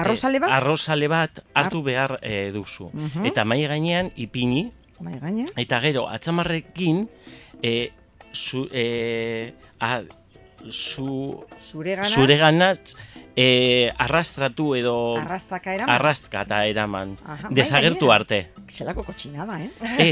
Arrozale 0.00 0.38
bat? 0.40 0.48
arrozale 0.54 1.08
bat 1.08 1.40
hartu 1.52 1.82
behar 1.82 2.18
e, 2.22 2.50
duzu. 2.54 2.90
Mhm. 2.94 3.26
Eta 3.26 3.44
mai 3.44 3.60
gainean 3.66 4.10
ipini, 4.16 4.70
Bai, 5.00 5.18
gaine. 5.20 5.46
eta 5.56 5.80
gero 5.80 6.06
atzamarrekin 6.08 7.06
e, 7.62 7.90
zu, 8.32 8.66
e, 8.72 9.52
a, 9.80 10.02
zu, 10.68 11.40
Zure 11.58 11.94
gana, 11.96 12.08
zure 12.08 12.36
ganatz 12.36 12.94
e, 13.36 13.90
arrastratu 13.96 14.74
edo 14.76 15.16
arrastaka 15.16 15.72
eraman. 15.74 15.94
arrastkata 15.94 16.58
eraman. 16.68 17.14
Aha, 17.24 17.48
bai, 17.48 17.54
Desagertu 17.56 18.10
gainera. 18.10 18.16
arte. 18.16 18.40
Zelako 18.70 19.04
kotxinada, 19.06 19.56
eh? 19.62 19.70
E, 19.98 20.08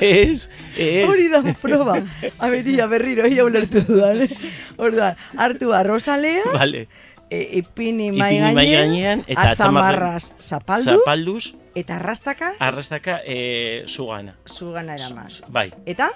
ez, 0.30 0.48
ez. 0.78 1.04
Hori 1.08 1.28
da 1.28 1.42
proba. 1.60 1.98
Aberia 2.38 2.86
berriro, 2.90 3.26
ia 3.28 3.44
ulertu 3.44 3.82
dudan, 3.86 4.22
eh? 4.24 4.30
Orduan, 4.78 5.16
hartu 5.36 5.72
arrozalea, 5.76 6.44
Vale. 6.54 6.86
e, 7.30 7.42
ipini 7.60 8.10
mai 8.12 8.36
Ipini 8.38 8.54
mai 8.56 8.66
gainean, 8.72 9.24
eta 9.26 9.50
atzamarraz 9.52 10.30
zapaldu, 10.40 10.96
Zapalduz, 10.96 11.52
eta 11.80 11.96
arrastaka 11.96 12.52
arrastaka 12.58 13.20
e, 13.24 13.84
zugana. 13.86 14.34
zugana 14.46 14.94
eraman. 14.98 15.28
Bai. 15.48 15.68
Eta? 15.86 16.10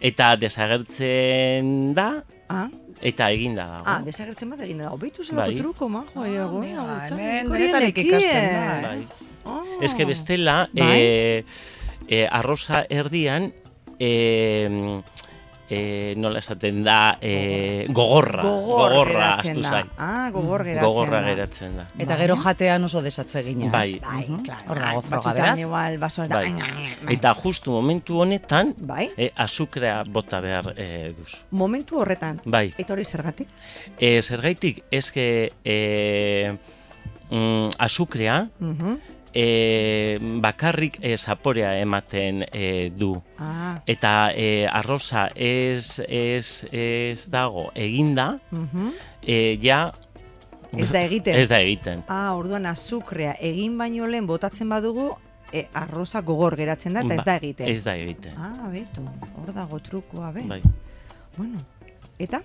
Eta 0.00 0.34
desagertzen 0.36 1.94
da, 1.94 2.24
Ah, 2.52 2.68
eta 3.00 3.30
eginda 3.32 3.64
dago. 3.64 3.84
ah 3.88 4.00
desagertzen 4.04 4.50
bat 4.52 4.60
egin 4.60 4.82
da. 4.82 4.90
Obeitu 4.92 5.24
zelako 5.24 5.46
Bai. 5.52 5.56
truko, 5.56 5.88
majo, 5.88 6.10
ah, 6.20 6.48
mira, 6.60 7.06
hemen 7.08 7.48
denetarik 7.48 7.96
ikasten 8.02 8.48
da, 8.52 8.64
eh? 8.64 8.82
Bai. 8.82 9.06
Oh. 9.44 9.78
Ez 9.80 9.94
que 9.94 10.04
bestela, 10.04 10.68
Bai. 10.74 11.00
e, 11.00 11.44
e, 12.08 12.26
arroza 12.30 12.84
erdian, 12.90 13.52
e, 13.98 15.00
e, 15.72 16.14
nola 16.20 16.40
esaten 16.42 16.82
da, 16.84 17.16
e, 17.20 17.86
gogorra, 17.88 18.42
Gogor 18.44 18.90
gogorra 18.92 19.28
astu 19.38 19.62
zain. 19.64 19.86
Ah, 19.96 20.28
gogor 20.34 20.64
geratzen 20.66 20.84
Gogorra 20.88 21.20
da. 21.22 21.28
geratzen 21.30 21.76
da. 21.78 21.86
Eta 21.96 22.12
Bai. 22.12 22.18
gero 22.20 22.36
jatean 22.42 22.84
oso 22.84 23.00
desatzegina. 23.02 23.70
Bai. 23.72 23.98
Bai, 24.04 24.26
Mhm. 24.28 24.42
claro. 24.44 24.64
Hor 24.68 24.78
dago 24.82 25.00
froga, 25.02 25.16
Batzutan 25.16 25.34
beraz. 25.42 25.58
igual 25.60 25.98
basoan 25.98 26.28
da. 26.28 26.40
Bai. 26.42 27.14
Eta 27.16 27.34
justu 27.42 27.70
momentu 27.72 28.20
honetan, 28.20 28.74
Bai, 28.78 29.08
e, 29.16 29.30
azukrea 29.36 30.02
bota 30.06 30.40
behar 30.40 30.74
e, 30.76 31.14
duzu. 31.16 31.38
momentu 31.50 31.98
horretan. 32.00 32.40
Bai, 32.44 32.74
Eta 32.76 32.92
hori 32.92 33.04
zergatik? 33.04 33.48
e, 33.98 34.20
zergaitik, 34.22 34.84
eske 34.90 35.52
e, 35.64 36.52
mm, 37.30 37.70
azukrea 37.78 38.48
Mhm. 38.60 38.98
E, 39.34 40.18
bakarrik 40.20 40.98
e, 41.00 41.16
zaporea 41.16 41.78
ematen 41.80 42.44
e, 42.52 42.90
du. 42.94 43.16
Ah, 43.38 43.80
Eta 43.86 44.30
e, 44.34 44.66
arroza 44.66 45.28
ez, 45.34 46.00
ez, 46.08 46.66
ez 46.70 47.26
dago 47.30 47.70
eginda, 47.74 48.38
mhm. 48.50 48.92
e, 49.22 49.58
ja... 49.62 49.90
Ez 50.72 50.88
da 50.88 51.02
egiten. 51.04 51.36
Ez 51.36 51.48
da 51.50 51.58
egiten. 51.60 52.00
Ah, 52.08 52.32
orduan 52.32 52.64
azukrea 52.66 53.34
egin 53.44 53.76
baino 53.76 54.06
lehen 54.08 54.26
botatzen 54.26 54.70
badugu, 54.72 55.10
e, 55.52 55.66
arroza 55.76 56.22
gogor 56.24 56.56
geratzen 56.56 56.96
da 56.96 57.04
eta 57.04 57.14
ez 57.14 57.20
Ba, 57.20 57.28
da 57.28 57.36
egiten. 57.36 57.68
Ez 57.68 57.84
da 57.84 57.96
egiten. 57.96 58.38
Ah, 58.40 58.70
betu, 58.72 59.04
hor 59.36 59.52
dago 59.52 59.80
trukoa, 59.84 60.32
be. 60.32 60.46
Bai. 60.48 60.62
Bueno, 61.36 61.60
eta? 62.18 62.42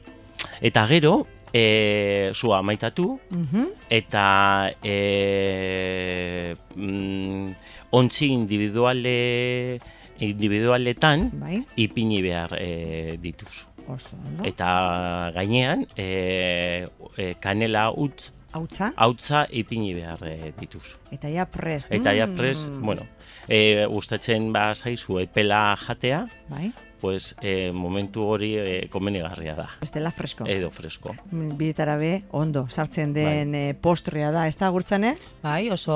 Eta 0.62 0.86
gero, 0.88 1.26
e, 1.54 2.32
zua 2.34 2.62
maitatu, 2.62 3.20
Mhm. 3.32 3.66
eta 3.90 4.72
e, 4.84 6.56
mm, 6.76 7.48
ontzi 7.92 8.26
individuale, 8.28 9.80
individualetan 10.20 11.30
Bai, 11.40 11.64
ipini 11.76 12.22
behar 12.22 12.56
e, 12.60 13.18
dituzu. 13.22 13.66
oso, 13.88 14.18
ondo. 14.20 14.44
Eta 14.44 15.32
gainean, 15.34 15.86
e, 15.96 16.86
e, 17.16 17.34
kanela 17.40 17.90
utz, 17.96 18.32
Hautza, 18.52 18.92
hautza 18.96 19.46
ipini 19.52 19.94
behar 19.94 20.20
e, 20.28 20.52
dituzu. 20.60 20.98
eta 21.12 21.30
ja 21.30 21.46
prest. 21.46 21.92
Eta 21.92 22.12
ja 22.16 22.26
Mm. 22.28 22.36
pres, 22.36 22.70
bueno, 22.82 23.04
e, 23.48 23.86
gustatzen 23.86 24.52
ba 24.52 24.74
zaizu 24.76 25.20
epela 25.20 25.76
jatea, 25.78 26.28
Bai, 26.50 26.74
pues 27.00 27.36
e, 27.42 27.72
momentu 27.72 28.24
hori 28.28 28.56
e, 28.58 28.88
komenigarria 28.90 29.56
da. 29.56 29.68
bestela 29.82 30.12
fresko. 30.12 30.46
Edo 30.48 30.70
fresko. 30.72 31.16
Bidetara 31.32 31.98
be, 31.98 32.24
ondo, 32.32 32.68
sartzen 32.70 33.14
den 33.14 33.52
Bai. 33.52 33.70
eh, 33.70 33.74
postrea 33.74 34.32
da, 34.32 34.48
ez 34.48 34.58
da 34.58 34.70
gurtzen, 34.70 35.04
eh? 35.04 35.16
Bai, 35.44 35.70
oso 35.72 35.96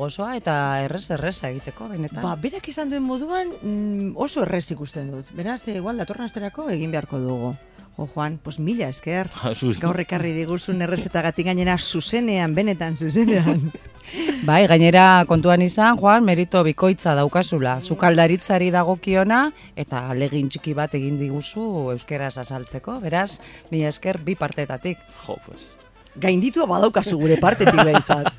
gozoa 0.00 0.36
eta 0.36 0.56
errez 0.84 1.10
erreza 1.10 1.50
egiteko, 1.50 1.88
benetan. 1.88 2.22
Ba, 2.22 2.36
berak 2.40 2.68
izan 2.68 2.90
duen 2.90 3.02
moduan 3.02 3.52
mm, 3.60 4.12
oso 4.16 4.42
errez 4.46 4.70
ikusten 4.70 5.10
dut. 5.10 5.32
Beraz, 5.36 5.66
eh, 5.68 5.76
igual 5.76 5.96
datorren 5.98 6.26
asterako 6.26 6.70
egin 6.70 6.94
beharko 6.94 7.18
dugu. 7.22 7.54
Jo, 7.96 8.06
Juan, 8.12 8.38
pues 8.42 8.58
mila 8.58 8.88
esker. 8.88 9.30
Gaur 9.82 10.00
ekarri 10.02 10.32
diguzun 10.36 10.82
errezetagatik 10.84 11.46
gainera 11.48 11.78
zuzenean, 11.78 12.54
benetan 12.54 12.96
zuzenean. 12.96 13.70
Bai, 14.46 14.66
gainera 14.70 15.24
kontuan 15.26 15.64
izan, 15.64 15.96
Juan, 15.98 16.24
merito 16.24 16.62
bikoitza 16.62 17.16
daukazula. 17.18 17.80
Zukaldaritzari 17.82 18.70
dagokiona 18.70 19.40
eta 19.74 20.04
alegin 20.12 20.52
txiki 20.52 20.76
bat 20.78 20.94
egin 20.94 21.18
diguzu 21.18 21.64
euskeraz 21.96 22.36
azaltzeko. 22.44 23.00
Beraz, 23.02 23.40
mila 23.72 23.90
esker 23.90 24.20
bi 24.22 24.36
partetatik. 24.38 25.02
Jo, 25.24 25.40
pues. 25.48 25.72
Gainditua 26.20 26.64
badaukazu 26.66 27.18
gure 27.20 27.36
partetik 27.36 27.76
behintzat. 27.76 28.30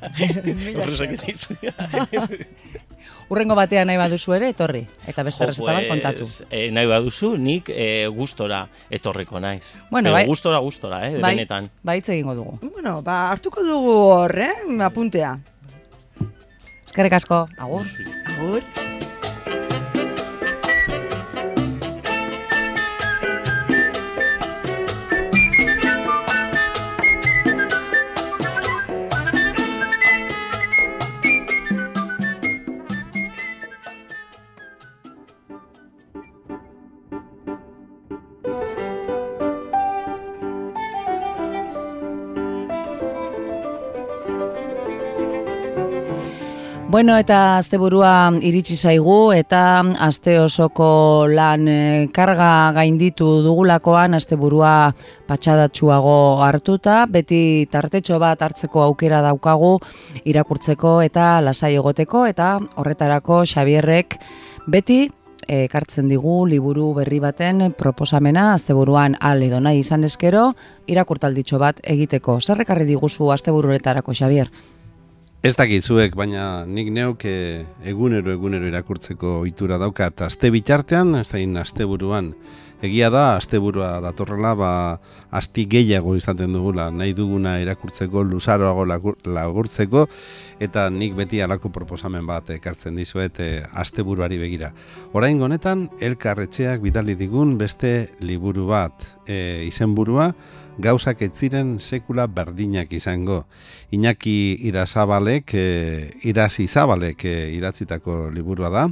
Horrezak 0.82 1.12
dizu. 1.22 1.54
Urrengo 3.28 3.54
batean 3.58 3.86
nahi 3.90 3.98
baduzu 4.00 4.32
ere, 4.38 4.48
etorri. 4.54 4.80
Eta 5.06 5.22
beste 5.22 5.44
Jo, 5.44 5.52
pues, 5.64 5.86
kontatu. 5.88 6.26
eh, 6.50 6.70
nahi 6.72 6.86
baduzu, 6.88 7.36
nik 7.36 7.68
eh, 7.68 8.06
gustora 8.08 8.62
etorriko 8.90 9.38
naiz. 9.38 9.66
Bueno, 9.90 10.08
Pero 10.08 10.12
bai. 10.14 10.26
Gustora, 10.26 10.58
gustora, 10.64 11.02
eh, 11.10 11.18
Bai, 11.20 11.34
benetan. 11.36 11.70
bai 11.82 11.98
egingo 11.98 12.34
dugu. 12.34 12.58
bueno, 12.72 13.02
ba, 13.02 13.30
hartuko 13.30 13.62
dugu 13.62 13.92
hor, 13.92 14.38
eh? 14.38 14.54
Apuntea. 14.80 15.38
Eskerrik 16.86 17.12
asko, 17.12 17.46
agur. 17.58 17.84
Zuri. 17.86 18.10
Agur. 18.38 18.87
Bueno, 46.90 47.18
eta 47.20 47.58
asteburua 47.58 48.30
iritsi 48.48 48.72
zaigu 48.80 49.34
eta 49.36 49.58
aste 50.00 50.38
osoko 50.40 51.26
lan 51.28 51.66
eh, 51.68 52.06
karga 52.16 52.72
gainditu 52.72 53.26
dugulakoan 53.44 54.16
asteburua 54.16 54.94
patxadatsuago 55.28 56.40
hartuta, 56.46 57.02
beti 57.12 57.68
tartetxo 57.68 58.16
bat 58.22 58.40
hartzeko 58.40 58.86
aukera 58.86 59.20
daukagu 59.20 59.74
irakurtzeko 60.24 60.94
eta 61.04 61.26
lasai 61.44 61.74
egoteko 61.76 62.24
eta 62.24 62.54
horretarako 62.80 63.42
Xabierrek 63.52 64.16
beti 64.64 65.02
ekartzen 65.44 66.08
digu 66.08 66.38
liburu 66.48 66.94
berri 66.96 67.20
baten 67.20 67.68
proposamena 67.76 68.54
asteburuan 68.54 69.20
al 69.20 69.44
edo 69.44 69.60
nahi 69.60 69.84
izan 69.84 70.08
eskero 70.08 70.54
irakurtalditxo 70.86 71.60
bat 71.60 71.84
egiteko. 71.84 72.40
Zerrekarri 72.40 72.88
diguzu 72.88 73.28
asteburuetarako 73.36 74.16
Xabier? 74.16 74.48
Ez 75.38 75.52
dakit 75.54 75.86
baina 76.18 76.64
nik 76.66 76.88
neuk 76.90 77.22
eh, 77.30 77.62
egunero 77.86 78.32
egunero 78.32 78.66
irakurtzeko 78.66 79.36
ohitura 79.44 79.76
daukat 79.78 80.24
aste 80.26 80.50
bitartean, 80.50 81.14
ez 81.14 81.28
da 81.30 81.38
aste 81.60 81.86
buruan. 81.86 82.32
Egia 82.78 83.08
da, 83.10 83.34
asteburua 83.34 83.96
datorrela, 83.98 84.52
ba, 84.54 84.72
asti 85.34 85.64
gehiago 85.66 86.12
izaten 86.14 86.52
dugula, 86.54 86.84
nahi 86.94 87.10
duguna 87.10 87.56
irakurtzeko, 87.58 88.22
luzaroago 88.22 88.84
lagurtzeko, 89.26 90.04
eta 90.62 90.84
nik 90.94 91.16
beti 91.18 91.42
alako 91.42 91.72
proposamen 91.74 92.26
bat 92.26 92.52
ekartzen 92.54 92.94
dizuet 92.94 93.40
e, 93.42 93.48
asteburuari 93.82 94.38
begira. 94.38 94.70
Orain 95.10 95.42
honetan, 95.42 95.88
elkarretxeak 95.98 96.84
bidali 96.84 97.18
digun 97.18 97.56
beste 97.58 98.12
liburu 98.22 98.68
bat 98.70 99.02
e, 99.26 99.66
izenburua, 99.66 100.30
gauzak 100.78 101.22
ez 101.26 101.32
ziren 101.34 101.80
sekula 101.82 102.28
berdinak 102.30 102.92
izango. 102.94 103.44
Iñaki 103.90 104.58
Irazabalek, 104.70 105.50
e, 105.54 105.66
Irasi 106.30 106.68
Zabalek 106.68 107.24
e, 107.26 107.34
idatzitako 107.58 108.28
liburua 108.30 108.70
da. 108.70 108.86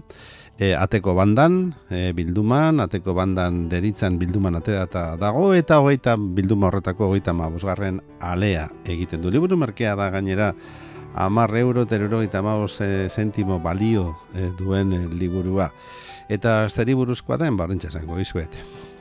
E, 0.59 0.73
ateko 0.73 1.13
bandan, 1.13 1.75
e, 1.93 2.13
bilduman, 2.17 2.81
ateko 2.81 3.13
bandan 3.13 3.67
deritzan 3.69 4.17
bilduman 4.17 4.57
atea 4.57 4.87
eta 4.89 5.03
dago, 5.21 5.51
eta 5.53 5.83
hogeita 5.83 6.15
bilduma 6.17 6.71
horretako 6.71 7.11
hogeita 7.11 7.35
mabosgarren 7.37 8.01
alea 8.25 8.71
egiten 8.89 9.21
du. 9.21 9.31
Liburu 9.31 9.59
merkea 9.61 9.93
da 10.01 10.09
gainera, 10.11 10.55
amar 11.15 11.55
euro 11.57 11.85
eta 11.85 12.43
mabos 12.43 12.81
e, 12.81 13.09
zentimo 13.11 13.61
balio 13.61 14.17
e, 14.35 14.49
duen 14.57 14.93
e, 14.93 15.07
liburua. 15.09 15.73
Eta 16.29 16.67
zeri 16.69 16.95
buruzkoa 16.95 17.37
den, 17.37 17.57
barrentza 17.57 17.91
zango 17.91 18.19
izuet 18.19 18.57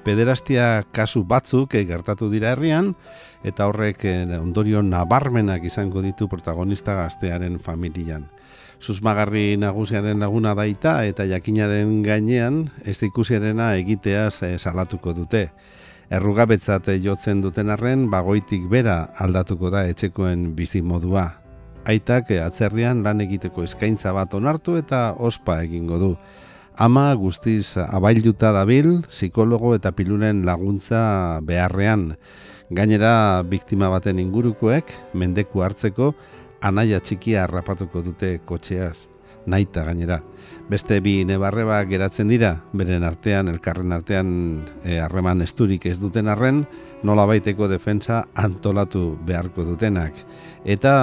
pederastia 0.05 0.85
kasu 0.93 1.25
batzuk 1.25 1.73
eh, 1.75 1.83
gertatu 1.89 2.29
dira 2.29 2.53
herrian 2.53 2.93
eta 3.45 3.65
horrek 3.69 4.05
eh, 4.05 4.37
ondorio 4.37 4.83
nabarmenak 4.85 5.65
izango 5.65 6.05
ditu 6.05 6.29
protagonista 6.29 6.95
gaztearen 7.01 7.57
familian. 7.59 8.29
Susmagarri 8.85 9.55
nagusiaren 9.57 10.19
laguna 10.21 10.51
daita 10.53 10.99
eta 11.09 11.25
jakinaren 11.25 12.03
gainean 12.05 12.67
ez 12.85 12.99
ikusiarena 13.01 13.71
egiteaz 13.79 14.43
eh, 14.45 14.59
salatuko 14.61 15.15
dute. 15.17 15.47
Errugabetzat 16.13 16.91
jotzen 17.01 17.41
duten 17.41 17.71
arren 17.73 18.03
bagoitik 18.11 18.67
bera 18.69 19.07
aldatuko 19.17 19.71
da 19.73 19.87
etxekoen 19.89 20.51
bizi 20.53 20.83
modua. 20.85 21.31
Aitak 21.89 22.29
atzerrian 22.37 23.01
lan 23.01 23.25
egiteko 23.25 23.65
eskaintza 23.65 24.13
bat 24.13 24.37
onartu 24.37 24.77
eta 24.77 25.15
ospa 25.17 25.63
egingo 25.65 25.97
du. 25.97 26.11
Ama 26.77 27.07
guztiz 27.17 27.79
abailduta 27.81 28.51
dabil, 28.53 28.99
psikologo 29.09 29.73
eta 29.73 29.95
pilunen 29.97 30.45
laguntza 30.45 31.39
beharrean. 31.41 32.11
Gainera, 32.69 33.41
biktima 33.45 33.89
baten 33.93 34.21
ingurukoek, 34.21 34.93
mendeku 35.13 35.61
hartzeko, 35.65 36.13
anaia 36.65 36.99
txikia 37.03 37.43
harrapatuko 37.45 38.01
dute 38.01 38.39
kotxeaz, 38.45 39.07
naita 39.45 39.83
gainera. 39.85 40.19
Beste 40.69 40.97
bi 41.05 41.19
nebarreba 41.27 41.77
geratzen 41.89 42.31
dira, 42.31 42.55
beren 42.73 43.05
artean, 43.05 43.51
elkarren 43.51 43.93
artean 43.93 44.29
e, 44.83 44.97
harreman 45.03 45.45
esturik 45.45 45.85
ez 45.85 45.99
duten 46.01 46.29
arren, 46.31 46.63
nola 47.05 47.27
baiteko 47.29 47.69
defensa 47.69 48.23
antolatu 48.33 49.11
beharko 49.27 49.65
dutenak. 49.67 50.17
Eta, 50.65 50.95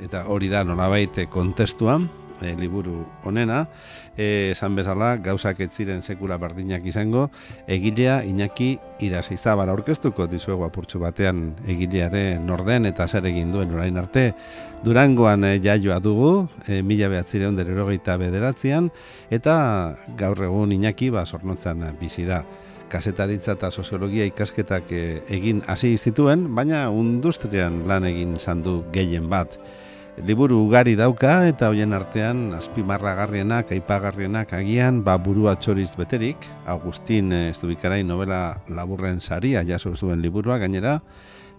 eta 0.00 0.24
hori 0.32 0.48
da 0.48 0.64
nola 0.64 0.88
baite 0.88 1.28
kontestuan, 1.28 2.08
e, 2.42 2.54
liburu 2.56 3.06
honena, 3.24 3.66
e, 4.16 4.50
esan 4.52 4.76
bezala 4.78 5.16
gauzak 5.22 5.60
ez 5.64 5.70
ziren 5.72 6.02
sekula 6.02 6.38
berdinak 6.38 6.84
izango, 6.86 7.28
egilea 7.66 8.22
Iñaki 8.26 8.78
Irasizabala 9.04 9.72
aurkeztuko 9.72 10.26
dizuego 10.26 10.66
apurtxo 10.66 11.00
batean 11.02 11.52
egileare 11.66 12.38
norden 12.42 12.88
eta 12.90 13.08
zer 13.08 13.26
egin 13.30 13.52
duen 13.52 13.74
orain 13.74 13.96
arte. 13.98 14.32
Durangoan 14.84 15.44
e, 15.44 15.58
jaioa 15.62 15.98
dugu, 16.02 16.48
e, 16.66 16.82
mila 16.82 17.10
behatzireun 17.12 17.58
dererogeita 17.58 18.16
bederatzean, 18.20 18.92
eta 19.30 19.58
gaur 20.18 20.42
egun 20.46 20.72
Iñaki 20.72 21.10
ba, 21.14 21.26
sornotzan 21.26 21.84
bizi 22.00 22.26
da. 22.28 22.44
Kasetaritza 22.88 23.52
eta 23.58 23.68
soziologia 23.68 24.24
ikasketak 24.24 24.94
egin 25.28 25.60
hasi 25.68 25.98
zituen, 25.98 26.46
baina 26.56 26.86
industrian 26.88 27.82
lan 27.86 28.06
egin 28.08 28.38
izan 28.38 28.62
du 28.64 28.80
gehien 28.94 29.28
bat 29.28 29.58
liburu 30.26 30.58
ugari 30.64 30.94
dauka 30.98 31.46
eta 31.48 31.68
hoien 31.70 31.92
artean 31.94 32.52
azpimarragarrienak, 32.56 33.70
aipagarrienak 33.76 34.52
agian 34.56 35.02
ba 35.04 35.16
burua 35.18 35.54
txoriz 35.60 35.92
beterik, 35.98 36.48
Agustin 36.66 37.32
Estubikarai 37.32 38.02
novela 38.04 38.60
laburren 38.68 39.20
saria 39.20 39.64
jaso 39.66 39.94
zuen 39.94 40.22
liburua 40.22 40.58
gainera, 40.58 40.98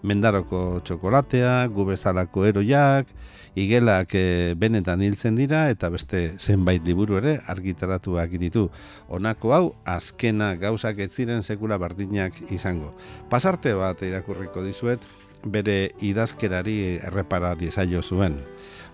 Mendaroko 0.00 0.80
txokolatea, 0.80 1.66
gubezalako 1.76 2.46
eroiak, 2.48 3.10
igelak 3.58 4.14
e, 4.16 4.54
benetan 4.56 5.02
hiltzen 5.04 5.36
dira 5.36 5.66
eta 5.72 5.90
beste 5.92 6.22
zenbait 6.38 6.84
liburu 6.86 7.18
ere 7.18 7.34
argitaratuak 7.52 8.32
ditu. 8.40 8.68
Honako 9.12 9.52
hau 9.52 9.64
azkena 9.84 10.54
gauzak 10.60 11.02
ez 11.04 11.10
ziren 11.12 11.42
sekula 11.44 11.76
berdinak 11.76 12.38
izango. 12.48 12.94
Pasarte 13.28 13.74
bat 13.76 14.00
irakurriko 14.06 14.64
dizuet, 14.64 15.04
bere 15.44 15.92
idazkerari 16.00 16.98
errepara 17.06 17.54
diezaio 17.54 18.02
zuen. 18.02 18.40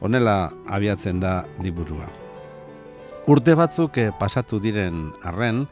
Honela 0.01 0.53
abiatzen 0.67 1.21
da 1.21 1.45
liburua. 1.63 2.09
Urte 3.27 3.57
batzuk 3.59 3.99
eh, 3.99 4.13
pasatu 4.15 4.61
diren 4.63 5.11
arren, 5.27 5.65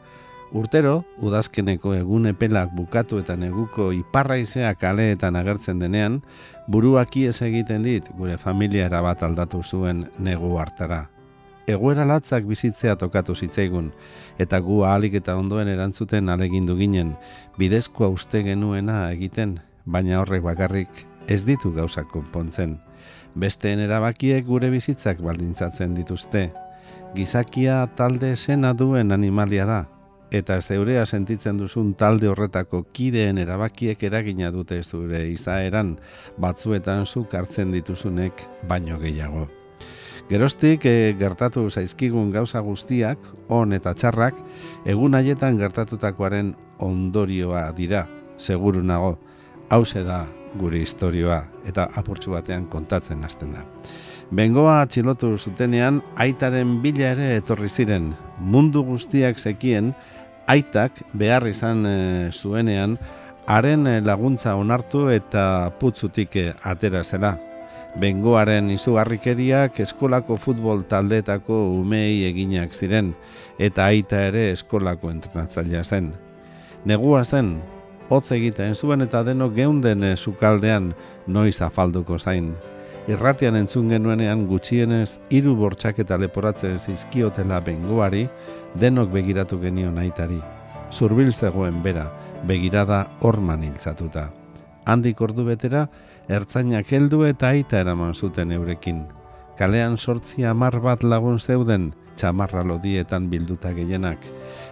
urtero 0.55 1.03
udazkeneko 1.23 1.93
egun 1.95 2.27
epelak 2.27 2.73
bukatu 2.75 3.19
eta 3.21 3.35
neguko 3.39 3.91
iparraizea 3.95 4.73
kaleetan 4.79 5.35
agertzen 5.39 5.79
denean, 5.79 6.21
buruaki 6.67 7.25
ez 7.29 7.41
egiten 7.41 7.83
dit 7.83 8.07
gure 8.17 8.37
familia 8.37 8.89
erabat 8.89 9.23
aldatu 9.23 9.63
zuen 9.63 10.05
negu 10.19 10.57
hartara. 10.59 11.05
Egoera 11.67 12.05
latzak 12.05 12.43
bizitzea 12.45 12.93
tokatu 13.01 13.33
zitzaigun, 13.35 13.89
eta 14.37 14.59
gu 14.61 14.83
ahalik 14.85 15.15
eta 15.17 15.33
ondoen 15.39 15.71
erantzuten 15.71 16.29
alegindu 16.29 16.75
ginen, 16.77 17.15
bidezkoa 17.57 18.11
uste 18.13 18.43
genuena 18.45 18.99
egiten, 19.15 19.57
baina 19.85 20.19
horrek 20.21 20.43
bakarrik 20.43 21.05
ez 21.27 21.43
ditu 21.45 21.71
gauzak 21.73 22.09
konpontzen. 22.11 22.77
Besteen 23.35 23.79
erabakiek 23.83 24.45
gure 24.45 24.69
bizitzak 24.71 25.19
baldintzatzen 25.21 25.95
dituzte. 25.95 26.51
Gizakia 27.15 27.85
talde 27.95 28.35
zena 28.35 28.73
duen 28.73 29.11
animalia 29.11 29.65
da, 29.65 29.81
eta 30.31 30.59
zeurea 30.61 31.05
sentitzen 31.05 31.57
duzun 31.57 31.93
talde 31.93 32.27
horretako 32.27 32.83
kideen 32.93 33.37
erabakiek 33.37 34.01
eragina 34.03 34.51
dute 34.51 34.81
zure 34.83 35.21
izaeran, 35.31 35.95
batzuetan 36.37 37.05
zuk 37.05 37.35
hartzen 37.35 37.71
dituzunek 37.71 38.47
baino 38.67 38.99
gehiago. 38.99 39.47
Gerostik 40.29 40.85
e, 40.89 41.13
gertatu 41.19 41.67
zaizkigun 41.69 42.31
gauza 42.33 42.59
guztiak, 42.65 43.19
on 43.53 43.73
eta 43.77 43.93
txarrak, 43.93 44.39
egun 44.89 45.13
haietan 45.13 45.59
gertatutakoaren 45.59 46.55
ondorioa 46.81 47.67
dira, 47.77 48.07
seguru 48.37 48.81
nago, 48.83 49.19
hause 49.69 50.03
da 50.03 50.25
gure 50.59 50.79
historioa 50.79 51.43
eta 51.67 51.87
apurtxu 51.99 52.35
batean 52.35 52.67
kontatzen 52.71 53.23
hasten 53.23 53.53
da. 53.55 53.63
Bengoa 54.35 54.79
atxilotu 54.81 55.35
zutenean 55.37 56.01
aitaren 56.17 56.79
bila 56.81 57.11
ere 57.13 57.35
etorri 57.37 57.69
ziren 57.69 58.13
mundu 58.39 58.83
guztiak 58.83 59.39
zekien 59.39 59.93
aitak 60.47 61.01
behar 61.13 61.45
izan 61.47 61.85
e, 61.85 61.97
zuenean 62.31 62.97
haren 63.47 63.85
laguntza 64.05 64.55
onartu 64.57 65.09
eta 65.13 65.71
putzutik 65.79 66.35
e, 66.35 66.53
atera 66.63 67.03
zela. 67.03 67.35
Bengoaren 67.95 68.71
izugarrikeriak 68.73 69.79
eskolako 69.79 70.35
futbol 70.41 70.83
taldeetako 70.89 71.61
umei 71.77 72.25
eginak 72.27 72.73
ziren 72.73 73.13
eta 73.59 73.85
aita 73.85 74.25
ere 74.31 74.49
eskolako 74.51 75.13
entrenatzailea 75.13 75.83
zen. 75.83 76.11
Negua 76.85 77.23
zen, 77.23 77.55
hotz 78.09 78.31
egiten 78.31 78.75
zuen 78.75 79.01
eta 79.01 79.23
deno 79.23 79.49
geunden 79.53 80.03
eh, 80.03 80.15
sukaldean 80.15 80.93
noiz 81.27 81.61
afalduko 81.61 82.19
zain. 82.19 82.53
Irratian 83.07 83.55
entzun 83.55 83.89
genuenean 83.93 84.47
gutxienez 84.49 85.19
hiru 85.29 85.53
bortxak 85.55 85.99
eta 86.01 86.17
leporatzen 86.17 86.79
zizkiotela 86.79 87.59
bengoari 87.61 88.25
denok 88.81 89.11
begiratu 89.13 89.59
genio 89.61 89.91
naitari. 89.91 90.39
Zurbil 90.91 91.33
zegoen 91.33 91.83
bera, 91.83 92.07
begirada 92.47 93.05
orman 93.21 93.63
hiltzatuta. 93.63 94.29
Handik 94.85 95.21
ordu 95.21 95.45
betera, 95.45 95.87
ertzainak 96.29 96.91
heldu 96.93 97.23
eta 97.25 97.53
aita 97.53 97.79
eraman 97.81 98.13
zuten 98.13 98.51
eurekin. 98.51 99.05
kalean 99.57 99.97
sortzi 99.97 100.43
amar 100.43 100.81
bat 100.83 101.03
lagun 101.03 101.39
zeuden, 101.39 101.93
txamarra 102.15 102.63
lodietan 102.63 103.29
bilduta 103.29 103.71
gehienak, 103.71 104.19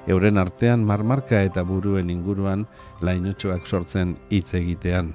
euren 0.07 0.37
artean 0.37 0.83
marmarka 0.83 1.41
eta 1.43 1.63
buruen 1.63 2.09
inguruan 2.09 2.67
lainotxoak 3.01 3.67
sortzen 3.67 4.17
hitz 4.29 4.53
egitean. 4.53 5.13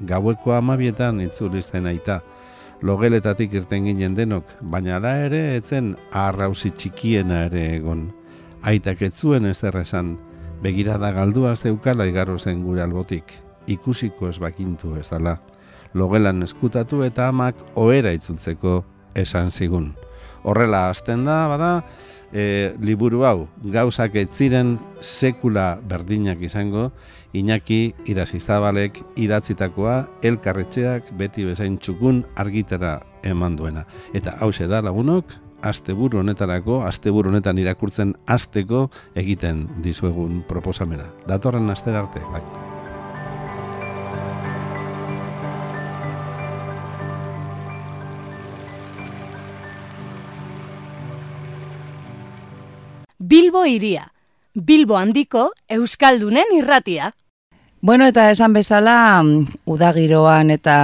Gaueko 0.00 0.54
amabietan 0.54 1.20
itzuli 1.22 1.62
zen 1.62 1.86
aita, 1.86 2.20
logeletatik 2.82 3.52
irten 3.54 3.86
ginen 3.88 4.14
denok, 4.14 4.50
baina 4.60 4.96
ara 4.96 5.16
ere 5.26 5.56
etzen 5.56 5.94
arrausi 6.12 6.70
txikiena 6.70 7.44
ere 7.48 7.64
egon. 7.76 8.08
Aitak 8.62 9.02
ez 9.02 9.14
zuen 9.14 9.46
ez 9.46 9.62
esan, 9.62 10.16
begirada 10.62 11.12
galdua 11.12 11.54
zeukala 11.56 12.06
igaro 12.06 12.38
zen 12.38 12.62
gure 12.64 12.82
albotik, 12.82 13.32
ikusiko 13.66 14.28
ez 14.28 14.38
bakintu 14.38 14.96
ez 14.96 15.08
dala. 15.10 15.38
Logelan 15.94 16.42
eskutatu 16.42 17.02
eta 17.04 17.28
amak 17.28 17.54
ohera 17.74 18.12
itzultzeko 18.12 18.84
esan 19.14 19.50
zigun. 19.50 19.94
Horrela 20.42 20.88
hasten 20.90 21.24
da, 21.24 21.46
bada, 21.48 21.84
e, 22.34 22.74
liburu 22.82 23.24
hau, 23.24 23.46
gauzak 23.72 24.18
ez 24.18 24.28
ziren 24.34 24.76
sekula 25.00 25.78
berdinak 25.88 26.42
izango, 26.42 26.90
Iñaki 27.34 27.94
Irasizabalek 28.06 29.00
idatzitakoa 29.18 29.96
elkarretxeak 30.22 31.08
beti 31.18 31.46
bezain 31.48 31.80
txukun 31.82 32.22
argitera 32.38 33.00
eman 33.26 33.56
duena. 33.58 33.86
Eta 34.14 34.36
hause 34.44 34.68
da 34.70 34.82
lagunok, 34.84 35.34
asteburu 35.64 36.20
honetarako, 36.20 36.82
asteburu 36.86 37.32
honetan 37.32 37.58
irakurtzen 37.58 38.14
asteko 38.30 38.86
egiten 39.18 39.66
dizuegun 39.82 40.44
proposamena. 40.50 41.08
Datorren 41.26 41.74
aster 41.74 41.98
arte, 41.98 42.22
bai. 42.30 42.44
Bilbo 53.34 53.64
iria. 53.66 54.12
Bilbo 54.54 54.94
handiko 54.94 55.48
Euskaldunen 55.76 56.52
irratia. 56.54 57.08
Bueno, 57.82 58.06
eta 58.06 58.28
esan 58.30 58.54
bezala, 58.54 59.24
udagiroan 59.66 60.52
eta 60.54 60.76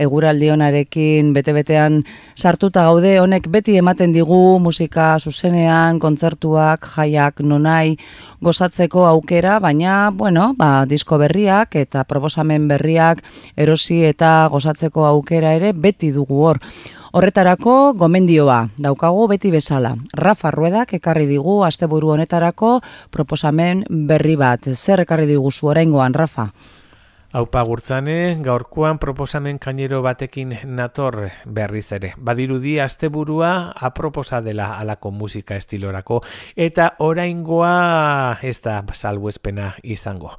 eguraldionarekin 0.00 1.34
bete-betean 1.36 2.00
sartuta 2.32 2.86
gaude, 2.88 3.12
honek 3.20 3.50
beti 3.52 3.76
ematen 3.76 4.16
digu 4.16 4.56
musika 4.64 5.10
zuzenean, 5.20 6.00
kontzertuak, 6.00 6.88
jaiak, 6.96 7.44
nonai, 7.44 7.98
gozatzeko 8.40 9.04
aukera, 9.10 9.58
baina, 9.60 10.08
bueno, 10.10 10.54
ba, 10.56 10.86
disko 10.88 11.20
berriak 11.20 11.76
eta 11.76 12.08
proposamen 12.08 12.70
berriak 12.72 13.20
erosi 13.54 14.00
eta 14.08 14.48
gozatzeko 14.50 15.04
aukera 15.12 15.52
ere 15.60 15.74
beti 15.76 16.14
dugu 16.16 16.40
hor. 16.46 16.64
Horretarako 17.08 17.94
gomendioa 17.96 18.58
daukagu 18.76 19.22
beti 19.30 19.48
bezala. 19.48 19.94
Rafa 20.12 20.50
Ruedak 20.52 20.92
ekarri 20.98 21.24
digu 21.30 21.62
asteburu 21.64 22.10
honetarako 22.12 22.72
proposamen 23.10 23.86
berri 24.10 24.36
bat. 24.36 24.68
Zer 24.74 25.00
ekarri 25.06 25.24
digu 25.30 25.50
zu 25.50 25.70
oraingoan 25.72 26.12
Rafa? 26.12 26.50
Aupa 27.30 27.60
gurtzane, 27.60 28.38
gaurkoan 28.40 28.96
proposamen 28.96 29.58
kainero 29.60 29.98
batekin 30.00 30.54
nator 30.64 31.26
berriz 31.44 31.90
ere. 31.92 32.14
Badirudi 32.16 32.78
asteburua 32.80 33.74
aproposa 33.76 34.40
dela 34.40 34.70
alako 34.80 35.10
musika 35.12 35.58
estilorako 35.60 36.22
eta 36.56 36.86
oraingoa 37.04 38.38
ez 38.40 38.62
da 38.64 38.78
salbuespena 38.96 39.74
izango. 39.82 40.30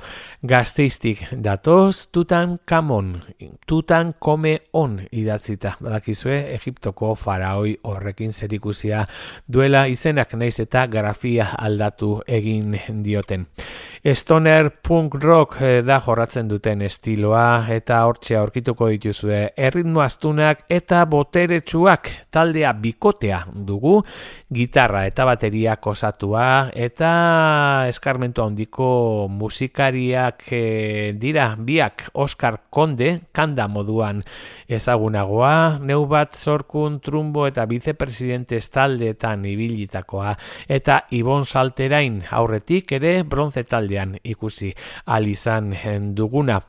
Gazteiztik 0.41 1.28
datoz 1.32 2.08
tutan 2.10 2.58
kamon, 2.65 3.19
tutan 3.67 4.15
kome 4.17 4.56
on 4.73 4.97
idatzita. 5.12 5.75
Badakizue, 5.86 6.39
Egiptoko 6.56 7.13
faraoi 7.13 7.75
horrekin 7.84 8.34
zerikusia 8.34 9.06
duela 9.45 9.86
izenak 9.86 10.34
naiz 10.34 10.58
eta 10.65 10.88
grafia 10.88 11.52
aldatu 11.54 12.23
egin 12.25 12.80
dioten. 13.06 13.45
Stoner 14.15 14.71
punk 14.82 15.21
rock 15.21 15.62
eh, 15.62 15.82
da 15.86 15.99
jorratzen 16.02 16.47
duten 16.47 16.80
estiloa 16.89 17.65
eta 17.73 18.04
hortxe 18.08 18.38
aurkituko 18.39 18.88
dituzue 18.91 19.39
erritmo 19.58 20.02
astunak 20.02 20.63
eta 20.69 21.02
boteretsuak. 21.10 22.10
Taldea 22.32 22.71
bikotea 22.78 23.41
dugu 23.67 23.97
gitarra 24.54 25.06
eta 25.10 25.25
bateria 25.30 25.75
kosatua 25.82 26.69
eta 26.73 27.10
eskarmentu 27.89 28.45
handiko 28.45 28.89
musikariak 29.30 30.45
eh, 30.56 31.12
dira. 31.17 31.52
Biak 31.60 32.10
Oscar 32.13 32.62
Konde 32.69 33.10
kanda 33.36 33.67
moduan 33.67 34.21
ezagunagoa 34.69 35.80
neu 35.84 36.06
bat 36.08 36.38
zorkun 36.38 36.99
trumbo 37.04 37.47
eta 37.49 37.65
vicepresidente 37.67 38.60
taldeetan 38.71 39.43
ibilitakoa. 39.49 40.36
Eta 40.69 41.02
Ibon 41.17 41.45
Salterain 41.45 42.21
aurretik 42.32 42.93
ere 42.99 43.17
bronze 43.23 43.65
talde 43.65 43.89
aldean 43.89 44.17
ikusi 44.23 44.73
alizan 45.06 45.73
duguna. 46.15 46.60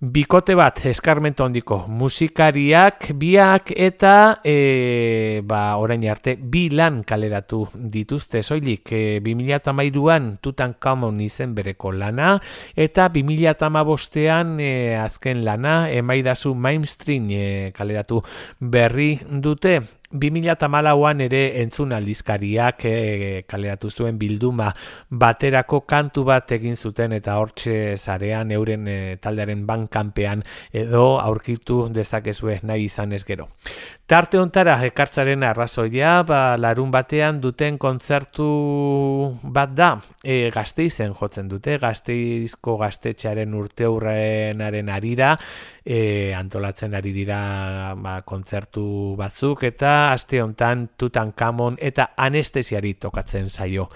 Bikote 0.00 0.54
bat 0.56 0.78
eskarmento 0.88 1.44
handiko. 1.44 1.76
Musikariak 1.92 3.10
biak 3.20 3.74
eta 3.76 4.40
e, 4.40 5.42
ba, 5.44 5.76
orain 5.76 6.06
arte 6.08 6.38
bi 6.40 6.70
lan 6.72 7.02
kaleratu 7.04 7.66
dituzte 7.76 8.40
soilik. 8.40 8.94
E, 8.96 9.20
2008an 9.20 10.30
tutan 10.40 10.78
kamon 10.80 11.20
izen 11.20 11.52
bereko 11.52 11.92
lana 11.92 12.38
eta 12.72 13.10
2008an 13.12 14.56
e, 14.56 14.72
azken 14.96 15.44
lana 15.44 15.76
emaidazu 15.92 16.54
mainstream 16.56 17.28
e, 17.28 17.46
kaleratu 17.76 18.24
berri 18.56 19.18
dute 19.28 19.82
2008an 20.10 21.20
ere 21.22 21.40
entzun 21.62 21.92
aldizkariak 21.94 22.84
e, 22.84 23.44
kaleratu 23.46 23.90
zuen 23.90 24.18
bilduma 24.18 24.72
baterako 25.10 25.84
kantu 25.86 26.24
bat 26.26 26.50
egin 26.56 26.74
zuten 26.76 27.14
eta 27.14 27.36
hortxe 27.38 27.94
zarean 27.96 28.50
euren 28.50 28.88
e, 28.90 28.98
taldearen 29.22 29.62
bankanpean 29.66 30.42
edo 30.72 31.20
aurkitu 31.20 31.84
dezakezue 31.94 32.58
nahi 32.62 32.88
izan 32.90 33.12
ez 33.12 33.22
gero. 33.24 33.46
Tarte 34.10 34.40
ontara 34.42 34.74
ekartzaren 34.82 35.44
arrazoia, 35.46 36.24
ba, 36.26 36.56
larun 36.58 36.90
batean 36.90 37.38
duten 37.40 37.78
kontzertu 37.78 38.48
bat 39.42 39.76
da, 39.78 39.92
e, 40.24 40.50
gazteizen 40.50 41.14
jotzen 41.14 41.46
dute, 41.46 41.78
gazteizko 41.78 42.74
gaztetxearen 42.80 43.54
urte 43.54 43.86
arira, 44.90 45.36
e, 45.90 46.34
antolatzen 46.38 46.94
ari 46.94 47.10
dira 47.10 47.94
ba, 47.98 48.20
kontzertu 48.22 49.16
batzuk, 49.18 49.64
eta 49.66 50.12
aste 50.14 50.38
hontan 50.42 50.86
tutan 51.00 51.32
kamon 51.34 51.78
eta 51.82 52.12
anestesiari 52.14 52.94
tokatzen 53.02 53.48
zaio. 53.50 53.88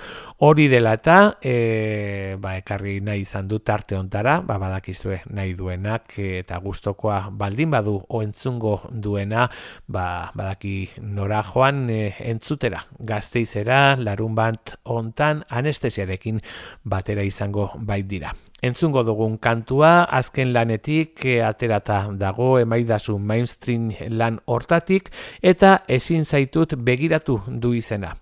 Hori 0.43 0.67
dela 0.73 0.97
eta 0.99 1.19
e, 1.39 2.35
ba, 2.43 2.57
ekarri 2.59 2.99
nahi 3.05 3.23
izan 3.23 3.47
du 3.49 3.61
tarte 3.63 3.95
ontara, 3.99 4.41
ba, 4.43 4.59
badakizue 4.59 5.21
nahi 5.31 5.55
duenak 5.55 6.19
eta 6.19 6.59
gustokoa 6.65 7.29
baldin 7.31 7.71
badu 7.77 8.01
o 8.09 8.23
entzungo 8.27 8.81
duena, 8.91 9.47
ba, 9.87 10.33
badaki 10.35 10.75
nora 10.99 11.45
joan 11.47 11.87
e, 11.95 12.01
entzutera. 12.27 12.83
Gazteizera, 12.99 13.95
larun 14.03 14.35
bat 14.35 14.75
hontan 14.83 15.45
anestesiarekin 15.47 16.43
batera 16.83 17.23
izango 17.23 17.71
bait 17.79 18.11
dira. 18.11 18.35
Entzungo 18.65 19.03
dugun 19.05 19.37
kantua, 19.43 20.07
azken 20.09 20.55
lanetik 20.55 21.27
e, 21.29 21.35
aterata 21.45 21.99
dago 22.17 22.55
emaidazu 22.63 23.19
mainstream 23.21 23.91
lan 24.09 24.39
hortatik 24.49 25.11
eta 25.45 25.83
ezin 25.89 26.25
zaitut 26.25 26.73
begiratu 26.87 27.43
du 27.49 27.75
izena. 27.77 28.15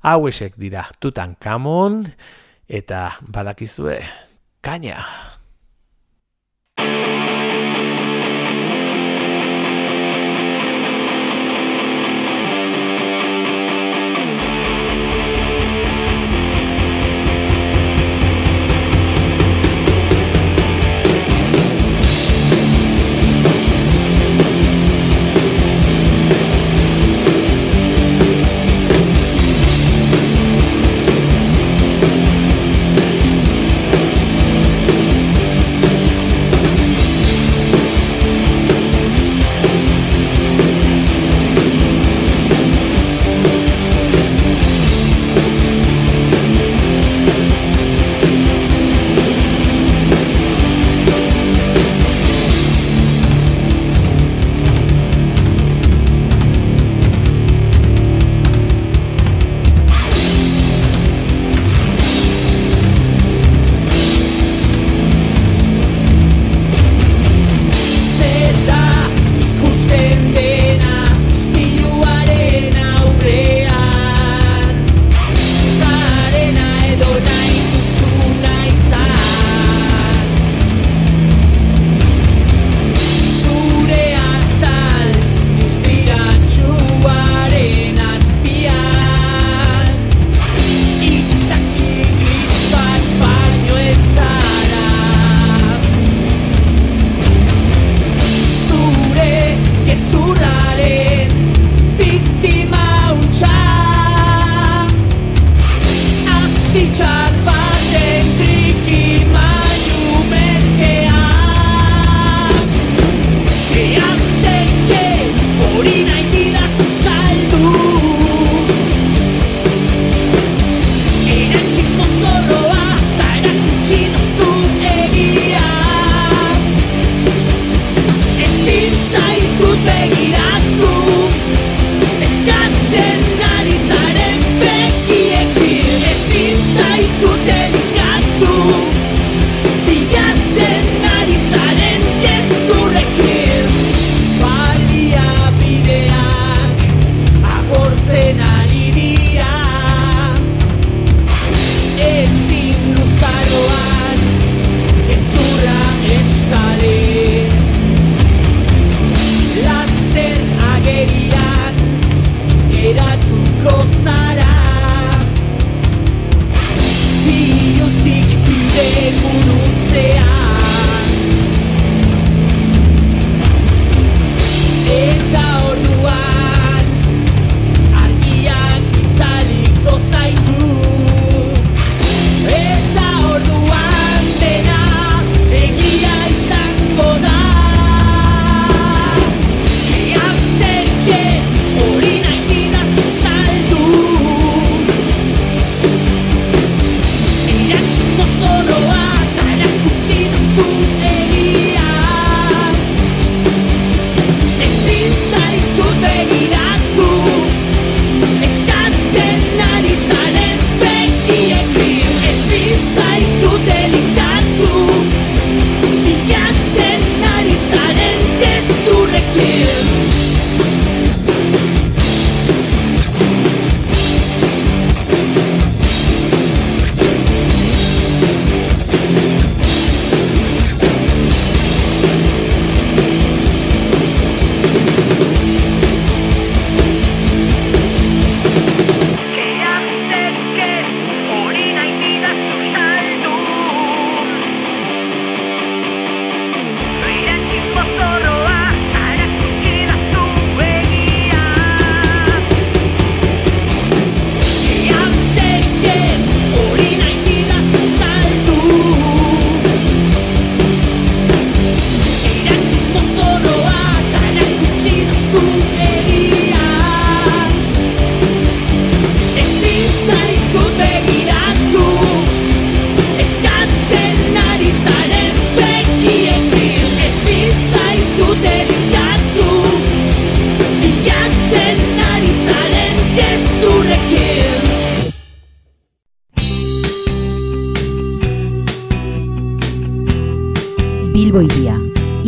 Hau 0.00 0.24
esek 0.30 0.56
dira, 0.56 0.86
tutan 1.00 1.36
kamon 1.36 2.06
eta 2.72 3.04
badakizue, 3.28 4.00
kaina! 4.64 5.04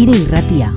Nire 0.04 0.18
irratia. 0.20 0.70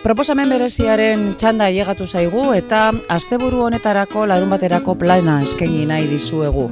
Proposamen 0.00 0.48
bereziaren 0.48 1.34
txanda 1.38 1.68
llegatu 1.70 2.06
zaigu 2.06 2.50
eta 2.54 2.90
asteburu 3.10 3.66
honetarako 3.66 4.24
larun 4.26 4.50
baterako 4.50 4.96
plana 4.98 5.38
eskaini 5.42 5.84
nahi 5.86 6.08
dizuegu. 6.10 6.68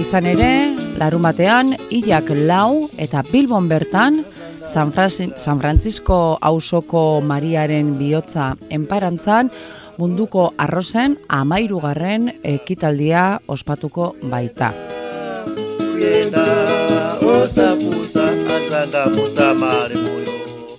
Izan 0.00 0.26
ere, 0.26 0.50
larun 0.98 1.22
batean, 1.22 1.76
hilak 1.90 2.32
lau 2.48 2.88
eta 2.98 3.22
Bilbon 3.30 3.68
bertan, 3.70 4.24
San, 4.64 4.92
Franci- 4.92 5.32
San 5.36 5.60
Francisco 5.60 6.38
hausoko 6.40 7.20
Mariaren 7.20 7.98
bihotza 7.98 8.56
enparantzan, 8.70 9.50
munduko 9.98 10.52
arrozen 10.58 11.18
amairugarren 11.28 12.32
ekitaldia 12.42 13.40
ospatuko 13.46 14.14
baita. 14.30 14.72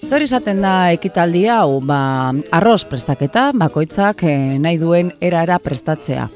Zer 0.05 0.21
izaten 0.21 0.59
da 0.61 0.73
ekitaldi 0.93 1.45
hau, 1.49 1.79
ba, 1.81 2.33
arroz 2.53 2.83
prestaketa, 2.89 3.51
bakoitzak 3.57 4.25
eh, 4.27 4.57
nahi 4.61 4.77
duen 4.81 5.13
erara 5.21 5.57
prestatzea. 5.59 6.27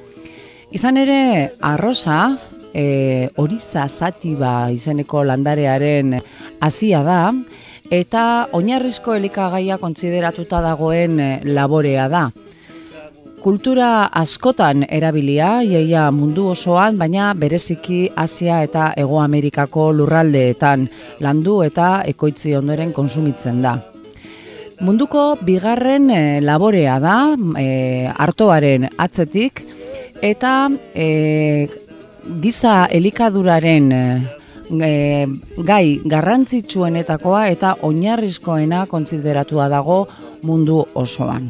Izan 0.73 0.97
ere, 1.01 1.19
arroza, 1.61 2.37
e, 2.73 3.29
oriza 3.37 3.87
zatiba 3.87 4.69
izeneko 4.71 5.23
landarearen 5.23 6.17
hasia 6.61 7.03
da, 7.03 7.21
eta 7.89 8.47
oinarrizko 8.53 9.15
elikagaia 9.17 9.79
kontsideratuta 9.81 10.61
dagoen 10.61 11.19
eh, 11.19 11.33
laborea 11.43 12.07
da. 12.09 12.29
Kultura 13.39 14.09
askotan 14.19 14.83
erabilia, 14.83 15.61
iaia 15.63 16.09
mundu 16.11 16.49
osoan, 16.51 16.97
baina 16.99 17.31
bereziki 17.33 18.09
Asia 18.15 18.57
eta 18.65 18.89
Hego 18.99 19.21
Amerikako 19.23 19.93
lurraldeetan 19.95 20.83
landu 21.23 21.61
eta 21.63 22.01
ekoitzi 22.05 22.57
ondoren 22.59 22.91
konsumitzen 22.93 23.61
da. 23.63 23.77
Munduko 24.83 25.37
bigarren 25.43 26.09
eh, 26.11 26.41
laborea 26.43 26.99
da, 27.03 27.15
e, 27.59 28.07
artoaren 28.11 28.89
atzetik, 28.97 29.63
eta 30.21 30.69
e, 30.93 31.67
giza 32.41 32.87
elikaduraren 32.91 33.91
e, 33.91 35.27
gai 35.65 35.99
garrantzitsuenetakoa 36.05 37.47
eta 37.53 37.75
oinarrizkoena 37.81 38.85
kontsideratua 38.89 39.69
dago 39.69 40.03
mundu 40.43 40.83
osoan. 40.95 41.49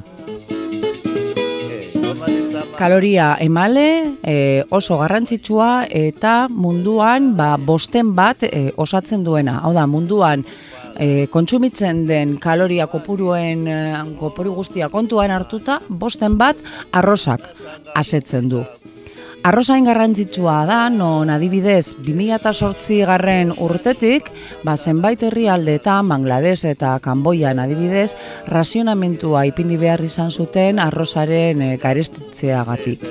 Kaloria 2.80 3.34
emale 3.44 4.16
e, 4.24 4.64
oso 4.72 4.98
garrantzitsua 5.02 5.90
eta 5.92 6.48
munduan 6.50 7.34
ba, 7.36 7.58
bosten 7.58 8.14
bat 8.16 8.48
e, 8.48 8.70
osatzen 8.78 9.26
duena. 9.26 9.60
Hau 9.64 9.74
da, 9.76 9.84
munduan 9.84 10.46
e, 10.96 11.28
kontsumitzen 11.28 12.06
den 12.08 12.38
kaloria 12.40 12.88
kopuruen 12.88 13.68
kopuru 14.20 14.56
guztia 14.62 14.88
kontuan 14.90 15.36
hartuta, 15.36 15.82
bosten 15.90 16.40
bat 16.40 16.56
arrosak 16.96 17.44
asetzen 18.00 18.48
du. 18.48 18.64
Arrozain 19.42 19.86
garrantzitsua 19.88 20.66
da, 20.68 20.80
non 20.92 21.30
adibidez 21.32 21.96
2008 22.04 23.06
garren 23.08 23.54
urtetik, 23.56 24.28
ba, 24.68 24.76
zenbait 24.76 25.24
herrialdeetan, 25.24 26.12
Bangladesh 26.12 26.68
eta 26.68 26.98
Kanboian 27.00 27.62
adibidez, 27.64 28.18
razionamentua 28.52 29.46
ipini 29.48 29.80
behar 29.80 30.04
izan 30.04 30.32
zuten 30.36 30.84
arrozaren 30.84 31.64
e, 31.64 31.72
garestitzeagatik. 31.80 33.08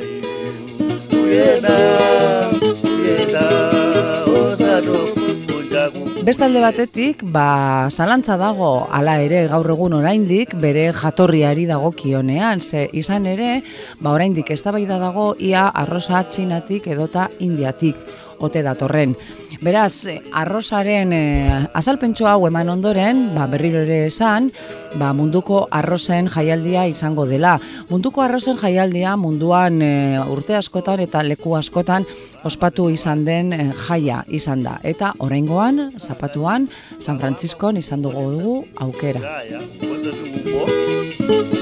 Bestalde 6.29 6.61
batetik, 6.61 7.23
ba, 7.33 7.89
zalantza 7.89 8.35
dago 8.37 8.83
hala 8.93 9.15
ere 9.25 9.39
gaur 9.49 9.71
egun 9.73 9.95
oraindik 9.97 10.51
bere 10.61 10.83
jatorriari 10.93 11.65
dagokionean, 11.71 12.61
ze 12.61 12.83
izan 12.93 13.25
ere, 13.31 13.63
ba 14.05 14.13
oraindik 14.13 14.53
eztabaida 14.53 14.99
dago 15.01 15.31
ia 15.41 15.63
arroza 15.73 16.21
txinatik 16.29 16.91
edota 16.93 17.31
indiatik 17.41 18.18
ote 18.39 18.63
datorren. 18.63 19.17
Beraz, 19.61 20.07
eh, 20.07 20.21
arrozaren 20.33 21.13
e, 21.13 21.67
azalpentso 21.75 22.29
hau 22.29 22.47
eman 22.47 22.69
ondoren, 22.69 23.25
ba, 23.35 23.49
berriro 23.51 23.81
ere 23.83 24.05
esan, 24.07 24.53
ba, 25.01 25.13
munduko 25.13 25.67
arrozen 25.71 26.29
jaialdia 26.31 26.87
izango 26.87 27.27
dela. 27.27 27.57
Munduko 27.89 28.23
arrozen 28.23 28.57
jaialdia 28.61 29.17
munduan 29.17 29.83
e, 29.83 30.21
urte 30.31 30.55
askotan 30.55 31.01
eta 31.01 31.25
leku 31.27 31.57
askotan 31.59 32.07
ospatu 32.47 32.89
izan 32.95 33.25
den 33.27 33.53
e, 33.53 33.73
jaia 33.89 34.23
izan 34.29 34.63
da. 34.63 34.79
Eta 34.83 35.13
oraingoan, 35.19 35.89
zapatuan, 35.99 36.69
San 37.01 37.19
Franciscon 37.19 37.77
izan 37.77 38.03
dugu 38.03 38.31
dugu 38.39 38.65
aukera. 38.79 39.21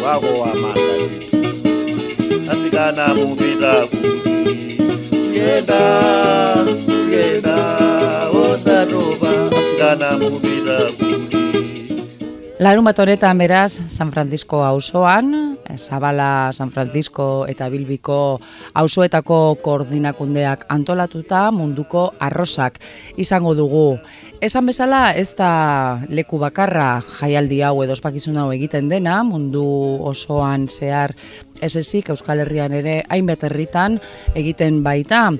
wako 0.06 0.46
yenda 5.36 5.80
osatopa 8.32 9.30
asikana 9.52 10.08
mupita 10.20 10.78
kuti 10.96 11.26
Larun 12.56 12.86
bat 12.88 12.96
honetan 12.96 13.36
beraz, 13.36 13.84
San 13.92 14.08
Francisco 14.08 14.62
auzoan, 14.64 15.58
Zabala, 15.76 16.52
San 16.56 16.70
Francisco 16.72 17.44
eta 17.44 17.68
Bilbiko 17.68 18.40
auzoetako 18.72 19.58
koordinakundeak 19.60 20.64
antolatuta 20.72 21.50
munduko 21.52 22.14
arrosak 22.18 22.80
izango 23.20 23.52
dugu. 23.54 23.98
Esan 24.40 24.66
bezala, 24.68 25.12
ez 25.12 25.34
da 25.36 26.00
leku 26.08 26.40
bakarra 26.40 27.02
jaialdi 27.20 27.60
hau 27.60 27.82
edo 27.84 27.92
ospakizun 27.92 28.40
hau 28.40 28.48
egiten 28.52 28.88
dena, 28.88 29.22
mundu 29.24 29.66
osoan 30.08 30.64
zehar 30.68 31.12
ez 31.60 31.76
ezik 31.76 32.10
Euskal 32.14 32.40
Herrian 32.44 32.72
ere 32.72 33.02
hainbat 33.08 33.44
herritan 33.48 33.98
egiten 34.34 34.82
baita 34.84 35.30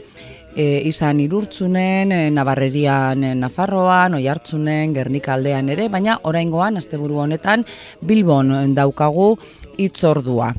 e, 0.56 0.80
izan 0.88 1.20
irurtzunen, 1.20 2.12
e, 2.12 2.30
Navarrerian, 2.30 3.22
e, 3.24 3.34
Nafarroan, 3.36 4.16
Oiartzunen, 4.18 4.94
Gernika 4.96 5.34
aldean 5.36 5.68
ere, 5.74 5.88
baina 5.92 6.18
oraingoan 6.24 6.80
asteburu 6.80 7.20
honetan 7.26 7.64
Bilbon 8.00 8.74
daukagu 8.74 9.34
hitzordua. 9.76 10.52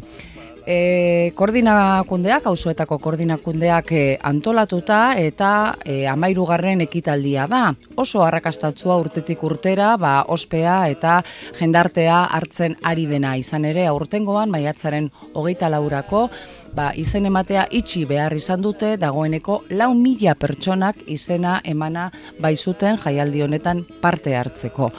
E, 0.68 1.32
koordinakundeak, 1.40 2.50
auzoetako 2.52 2.98
koordinakundeak 3.00 3.92
e, 3.96 4.02
antolatuta 4.20 5.14
eta 5.16 5.52
e, 5.86 6.02
amairugarren 6.12 6.84
ekitaldia 6.84 7.46
da. 7.48 7.62
Oso 7.96 8.26
arrakastatzua 8.26 8.98
urtetik 9.00 9.46
urtera, 9.48 9.94
ba, 9.96 10.26
ospea 10.28 10.76
eta 10.92 11.22
jendartea 11.56 12.20
hartzen 12.36 12.76
ari 12.84 13.08
dena 13.08 13.38
izan 13.40 13.64
ere 13.70 13.88
aurtengoan 13.88 14.52
maiatzaren 14.52 15.08
hogeita 15.40 15.72
laurako 15.72 16.28
ba, 16.76 16.92
izen 16.96 17.26
ematea 17.30 17.66
itxi 17.80 18.04
behar 18.10 18.36
izan 18.38 18.62
dute 18.66 18.96
dagoeneko 19.02 19.62
lau 19.80 19.94
mila 19.96 20.36
pertsonak 20.36 21.00
izena 21.08 21.62
emana 21.64 22.10
baizuten 22.44 23.00
jaialdi 23.04 23.46
honetan 23.46 23.86
parte 24.02 24.36
hartzeko. 24.36 24.92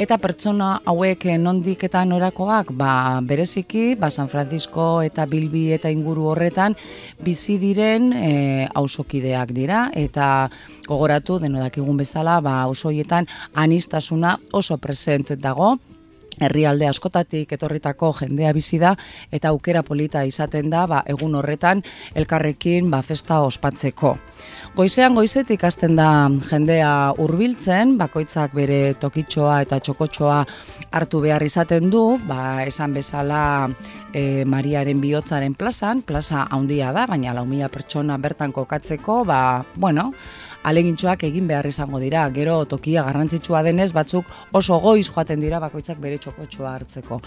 Eta 0.00 0.16
pertsona 0.16 0.78
hauek 0.88 1.26
nondik 1.36 1.82
eta 1.84 2.00
norakoak, 2.08 2.70
ba, 2.72 3.20
bereziki, 3.20 3.98
ba, 4.00 4.08
San 4.08 4.30
Francisco 4.32 5.02
eta 5.04 5.26
Bilbi 5.28 5.66
eta 5.76 5.92
inguru 5.92 6.30
horretan 6.30 6.72
bizi 7.20 7.58
diren 7.60 8.08
e, 8.16 8.30
auzokideak 8.80 9.52
dira 9.52 9.82
eta 9.92 10.48
gogoratu 10.88 11.36
denodakigun 11.44 12.00
bezala, 12.00 12.38
ba, 12.40 12.62
auzoietan 12.62 13.28
anistasuna 13.60 14.38
oso 14.56 14.80
present 14.80 15.34
dago, 15.36 15.74
herrialde 16.40 16.88
askotatik 16.88 17.52
etorritako 17.52 18.12
jendea 18.22 18.52
bizi 18.56 18.78
da 18.80 18.94
eta 19.30 19.52
aukera 19.52 19.82
polita 19.86 20.24
izaten 20.24 20.70
da 20.72 20.86
ba, 20.88 21.02
egun 21.06 21.36
horretan 21.36 21.84
elkarrekin 22.14 22.90
ba, 22.90 23.02
festa 23.02 23.40
ospatzeko. 23.44 24.16
Goizean 24.70 25.16
goizetik 25.18 25.64
hasten 25.66 25.96
da 25.98 26.28
jendea 26.46 26.90
hurbiltzen, 27.18 27.96
bakoitzak 27.98 28.52
bere 28.54 28.94
tokitxoa 29.02 29.56
eta 29.64 29.80
txokotxoa 29.82 30.36
hartu 30.94 31.20
behar 31.24 31.42
izaten 31.42 31.88
du, 31.90 32.04
ba, 32.28 32.62
esan 32.62 32.94
bezala 32.94 33.40
e, 34.14 34.44
Mariaren 34.46 35.02
bihotzaren 35.02 35.56
plazan, 35.58 36.04
plaza 36.06 36.44
handia 36.54 36.92
da, 36.94 37.08
baina 37.10 37.34
lau 37.34 37.44
mila 37.50 37.66
pertsona 37.68 38.14
bertan 38.22 38.54
kokatzeko, 38.54 39.24
ba, 39.26 39.40
bueno, 39.74 40.12
alegintxoak 40.62 41.24
egin 41.26 41.50
behar 41.50 41.66
izango 41.66 41.98
dira. 41.98 42.28
Gero 42.30 42.60
tokia 42.70 43.02
garrantzitsua 43.08 43.64
denez, 43.66 43.90
batzuk 43.96 44.30
oso 44.52 44.78
goiz 44.78 45.08
joaten 45.10 45.42
dira 45.42 45.58
bakoitzak 45.58 45.98
bere 45.98 46.22
txokotxoa 46.22 46.76
hartzeko. 46.78 47.20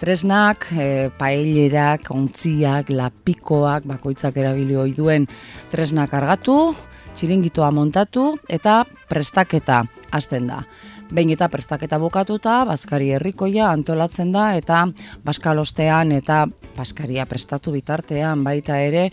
Tresnak, 0.00 0.64
e, 0.72 1.10
paellerak, 1.18 2.06
ontziak, 2.14 2.88
lapikoak, 2.88 3.84
bakoitzak 3.84 4.38
erabili 4.40 4.78
ohi 4.80 4.94
duen 4.96 5.26
tresnak 5.68 6.14
argatu, 6.16 6.72
txiringitoa 7.12 7.68
montatu 7.76 8.30
eta 8.48 8.80
prestaketa 9.10 9.82
hasten 10.10 10.48
da. 10.48 10.62
Behin 11.10 11.32
eta 11.34 11.48
prestaketa 11.50 11.98
bukatuta, 11.98 12.60
Baskari 12.68 13.08
herrikoia 13.16 13.72
antolatzen 13.74 14.28
da 14.30 14.52
eta 14.54 14.84
Baskalostean 15.26 16.12
eta 16.14 16.44
Baskaria 16.76 17.24
prestatu 17.26 17.72
bitartean 17.74 18.44
baita 18.46 18.76
ere 18.78 19.08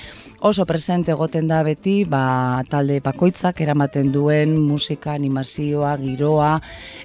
oso 0.45 0.65
presente 0.69 1.11
egoten 1.15 1.47
da 1.49 1.63
beti 1.65 2.03
ba, 2.05 2.61
talde 2.69 2.99
bakoitzak 3.01 3.63
eramaten 3.65 4.11
duen 4.13 4.53
musika, 4.61 5.15
animazioa, 5.17 5.95
giroa 5.97 6.51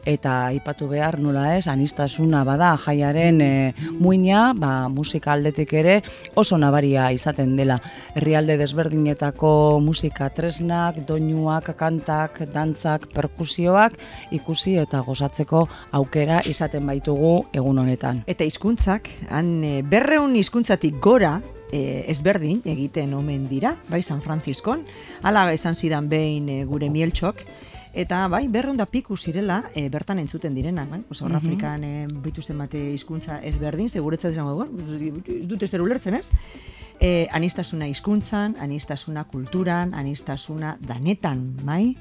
eta 0.05 0.35
aipatu 0.51 0.91
behar 0.91 1.17
nola 1.25 1.47
ez, 1.57 1.65
anistasuna 1.73 2.45
bada 2.45 2.75
jaiaren 2.85 3.41
e, 3.41 3.51
muina, 3.97 4.53
ba, 4.53 4.91
musika 4.93 5.33
aldetik 5.33 5.73
ere 5.81 5.97
oso 6.37 6.61
nabaria 6.61 7.09
izaten 7.17 7.57
dela. 7.57 7.79
Herrialde 8.13 8.59
desberdinetako 8.61 9.55
musika 9.81 10.29
tresnak, 10.37 11.01
doinuak, 11.09 11.73
kantak, 11.81 12.45
dantzak, 12.53 13.09
perkusioak 13.17 13.97
ikusi 14.37 14.82
eta 14.83 15.01
gozatzeko 15.01 15.67
aukera 15.93 16.41
izaten 16.49 16.87
baitugu 16.87 17.47
egun 17.53 17.79
honetan. 17.79 18.23
Eta 18.27 18.45
hizkuntzak, 18.45 19.09
han 19.31 19.65
e, 19.65 19.83
berreun 19.83 20.37
hizkuntzatik 20.37 21.01
gora, 21.01 21.41
e, 21.73 22.05
ezberdin 22.13 22.63
egiten 22.65 23.15
omen 23.15 23.49
dira, 23.49 23.77
bai 23.89 24.03
San 24.03 24.23
Franciscon, 24.23 24.85
hala 25.23 25.53
esan 25.53 25.75
zidan 25.75 26.09
behin 26.09 26.49
e, 26.49 26.65
gure 26.65 26.91
mieltxok, 26.91 27.47
Eta 27.93 28.25
bai, 28.33 28.47
berreun 28.49 28.79
da 28.81 28.87
piku 28.89 29.19
zirela, 29.19 29.67
e, 29.77 29.91
bertan 29.93 30.19
entzuten 30.19 30.55
direnak, 30.57 30.89
bai? 30.89 31.03
Osa, 31.11 31.27
hor 31.27 31.33
Mhm. 31.33 31.37
Afrikan 31.37 31.85
e, 31.85 32.07
bituzten 32.25 32.57
bate 32.57 32.79
hizkuntza 32.95 33.41
ezberdin, 33.45 33.91
seguretzat 33.91 34.33
esango 34.33 34.55
dugu, 34.55 35.45
dute 35.45 35.69
zer 35.69 35.83
ulertzen, 35.83 36.15
ez? 36.15 36.31
E, 37.01 37.29
anistasuna 37.31 37.87
hizkuntzan, 37.87 38.57
anistasuna 38.61 39.25
kulturan, 39.25 39.93
anistasuna 39.93 40.79
danetan, 40.81 41.57
bai? 41.65 41.97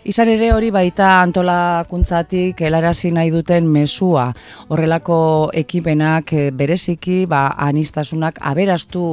Izan 0.00 0.30
ere 0.32 0.46
hori 0.54 0.70
baita 0.72 1.06
antolakuntzatik 1.20 2.62
helarazi 2.64 3.10
nahi 3.12 3.28
duten 3.34 3.66
mesua. 3.68 4.30
Horrelako 4.72 5.18
ekipenak 5.60 6.32
eh, 6.32 6.46
bereziki 6.56 7.26
ba 7.28 7.42
anistasunak 7.68 8.40
aberastu 8.40 9.04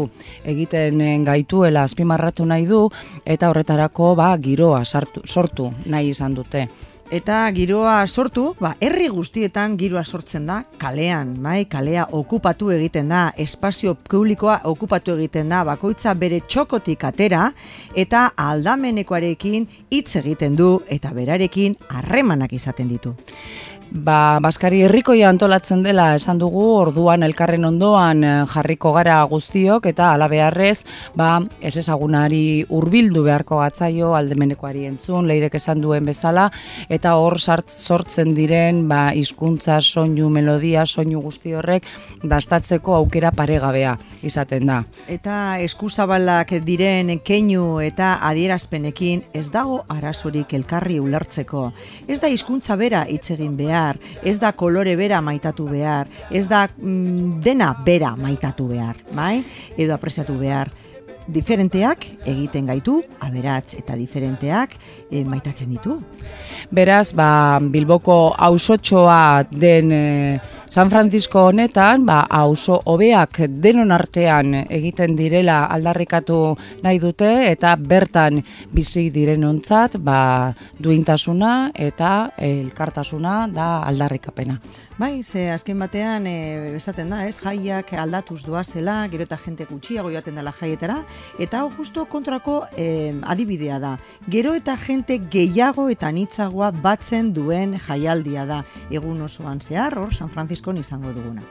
egiten 0.48 1.02
eh, 1.04 1.18
gaituela 1.28 1.84
azpimarratu 1.84 2.48
nahi 2.48 2.66
du 2.70 2.86
eta 3.26 3.50
horretarako 3.52 4.14
ba 4.16 4.30
giroa 4.40 4.86
sartu, 4.86 5.26
sortu 5.28 5.74
nahi 5.92 6.14
izan 6.16 6.40
dute. 6.40 6.70
Eta 7.08 7.46
giroa 7.56 8.02
sortu, 8.12 8.50
ba, 8.60 8.74
herri 8.84 9.06
guztietan 9.08 9.78
giroa 9.80 10.02
sortzen 10.04 10.44
da 10.50 10.58
kalean, 10.82 11.30
bai, 11.40 11.62
kalea 11.72 12.04
okupatu 12.12 12.68
egiten 12.76 13.08
da, 13.14 13.30
espazio 13.40 13.94
publikoa 13.96 14.58
okupatu 14.68 15.16
egiten 15.16 15.54
da, 15.56 15.62
bakoitza 15.64 16.12
bere 16.20 16.42
txokotik 16.44 17.06
atera 17.08 17.46
eta 17.96 18.26
aldamenekoarekin 18.36 19.70
hitz 19.88 20.18
egiten 20.20 20.60
du 20.60 20.82
eta 20.92 21.14
berarekin 21.16 21.80
harremanak 21.88 22.52
izaten 22.60 22.92
ditu. 22.92 23.16
Ba, 23.88 24.40
Baskari 24.44 24.82
herrikoia 24.84 25.30
antolatzen 25.32 25.80
dela 25.86 26.10
esan 26.18 26.42
dugu, 26.42 26.64
orduan 26.76 27.24
elkarren 27.24 27.64
ondoan 27.64 28.24
eh, 28.24 28.32
jarriko 28.52 28.92
gara 28.92 29.22
guztiok 29.32 29.86
eta 29.88 30.10
ala 30.14 30.28
beharrez, 30.28 30.84
ba, 31.16 31.40
ez 31.62 31.78
ezagunari 31.80 32.66
hurbildu 32.68 33.24
beharko 33.24 33.62
gatzaio 33.62 34.12
aldemenekoari 34.18 34.84
entzun, 34.90 35.28
leirek 35.30 35.56
esan 35.56 35.80
duen 35.80 36.06
bezala, 36.06 36.50
eta 36.90 37.16
hor 37.16 37.40
sortzen 37.40 38.34
diren 38.36 38.84
ba, 38.90 39.14
hizkuntza, 39.16 39.80
soinu, 39.80 40.28
melodia, 40.36 40.86
soinu 40.86 41.22
guzti 41.24 41.56
horrek 41.56 41.88
dastatzeko 42.24 42.96
aukera 42.98 43.32
paregabea 43.32 43.96
izaten 44.22 44.68
da. 44.68 44.82
Eta 45.08 45.60
eskuzabalak 45.64 46.52
diren 46.66 47.14
keinu 47.24 47.80
eta 47.80 48.18
adierazpenekin 48.28 49.24
ez 49.34 49.48
dago 49.54 49.86
arazorik 49.88 50.54
elkarri 50.60 51.00
ulertzeko. 51.00 51.72
Ez 52.08 52.20
da 52.20 52.28
hizkuntza 52.28 52.76
bera 52.76 53.06
hitz 53.08 53.32
egin 53.32 53.56
behar, 53.56 53.78
ez 54.24 54.38
da 54.42 54.52
kolore 54.52 54.96
bera 55.00 55.22
maitatu 55.22 55.68
behar, 55.70 56.10
ez 56.32 56.48
da 56.50 56.66
mm, 56.68 57.40
dena 57.44 57.72
bera 57.86 58.16
maitatu 58.20 58.68
behar, 58.68 59.00
bai? 59.16 59.40
Edo 59.78 59.96
apreziatu 59.96 60.38
behar. 60.42 60.74
Diferenteak 61.28 62.06
egiten 62.24 62.70
gaitu, 62.70 63.02
aberatz 63.20 63.74
eta 63.76 63.98
diferenteak 64.00 64.78
eh, 65.12 65.26
maitatzen 65.28 65.74
ditu. 65.74 65.98
Beraz, 66.72 67.12
ba, 67.16 67.60
Bilboko 67.60 68.32
ausotxoa 68.48 69.44
den 69.52 69.92
eh, 69.92 70.40
San 70.70 70.90
Francisco 70.90 71.46
honetan, 71.48 72.06
ba, 72.06 72.26
auzo 72.30 72.82
hobeak 72.92 73.40
denon 73.48 73.92
artean 73.96 74.52
egiten 74.68 75.16
direla 75.16 75.62
aldarrikatu 75.72 76.40
nahi 76.84 77.00
dute 77.00 77.30
eta 77.48 77.72
bertan 77.80 78.42
bizi 78.76 79.08
direnontzat 79.16 79.96
ba, 80.04 80.52
duintasuna 80.78 81.72
eta 81.72 82.12
elkartasuna 82.36 83.38
da 83.48 83.70
aldarrikapena. 83.88 84.60
Bai, 84.98 85.22
ze 85.24 85.52
azken 85.54 85.78
batean 85.78 86.26
e, 86.26 86.74
esaten 86.74 87.12
da, 87.14 87.20
ez, 87.30 87.36
jaiak 87.38 87.92
aldatuz 88.02 88.40
doazela, 88.42 88.96
gero 89.12 89.28
eta 89.28 89.38
jente 89.38 89.68
gutxiago 89.70 90.10
joaten 90.10 90.40
dela 90.40 90.50
jaietara, 90.58 90.96
eta 91.38 91.60
hau 91.62 91.70
justo 91.76 92.08
kontrako 92.10 92.64
e, 92.74 93.14
adibidea 93.22 93.78
da. 93.78 93.94
Gero 94.26 94.56
eta 94.58 94.74
jente 94.88 95.20
gehiago 95.38 95.86
eta 95.94 96.10
anitzagoa 96.10 96.72
batzen 96.82 97.30
duen 97.38 97.78
jaialdia 97.78 98.50
da. 98.50 98.64
Egun 98.90 99.22
osoan 99.22 99.62
zehar, 99.62 100.00
hor, 100.02 100.18
San 100.18 100.34
Franciscon 100.34 100.82
izango 100.82 101.14
duguna. 101.14 101.46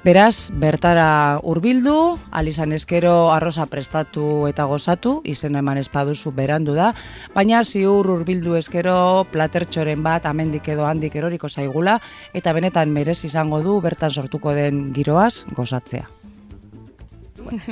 Beraz, 0.00 0.48
bertara 0.56 1.38
hurbildu, 1.44 2.16
alizan 2.32 2.72
eskero 2.72 3.28
arroza 3.34 3.66
prestatu 3.68 4.46
eta 4.48 4.64
gozatu, 4.64 5.18
izena 5.28 5.60
eman 5.60 5.76
espaduzu 5.76 6.32
berandu 6.32 6.72
da, 6.72 6.94
baina 7.34 7.60
ziur 7.60 8.08
hurbildu 8.08 8.56
eskero 8.56 9.26
platertxoren 9.28 10.00
bat 10.00 10.24
amendik 10.24 10.70
edo 10.72 10.86
handik 10.88 11.18
eroriko 11.20 11.50
zaigula, 11.52 11.98
eta 12.32 12.54
benetan 12.56 12.69
merez 12.86 13.24
izango 13.24 13.60
du 13.62 13.80
bertan 13.80 14.10
sortuko 14.10 14.52
den 14.52 14.92
giroaz 14.94 15.44
gozatzea. 15.56 16.08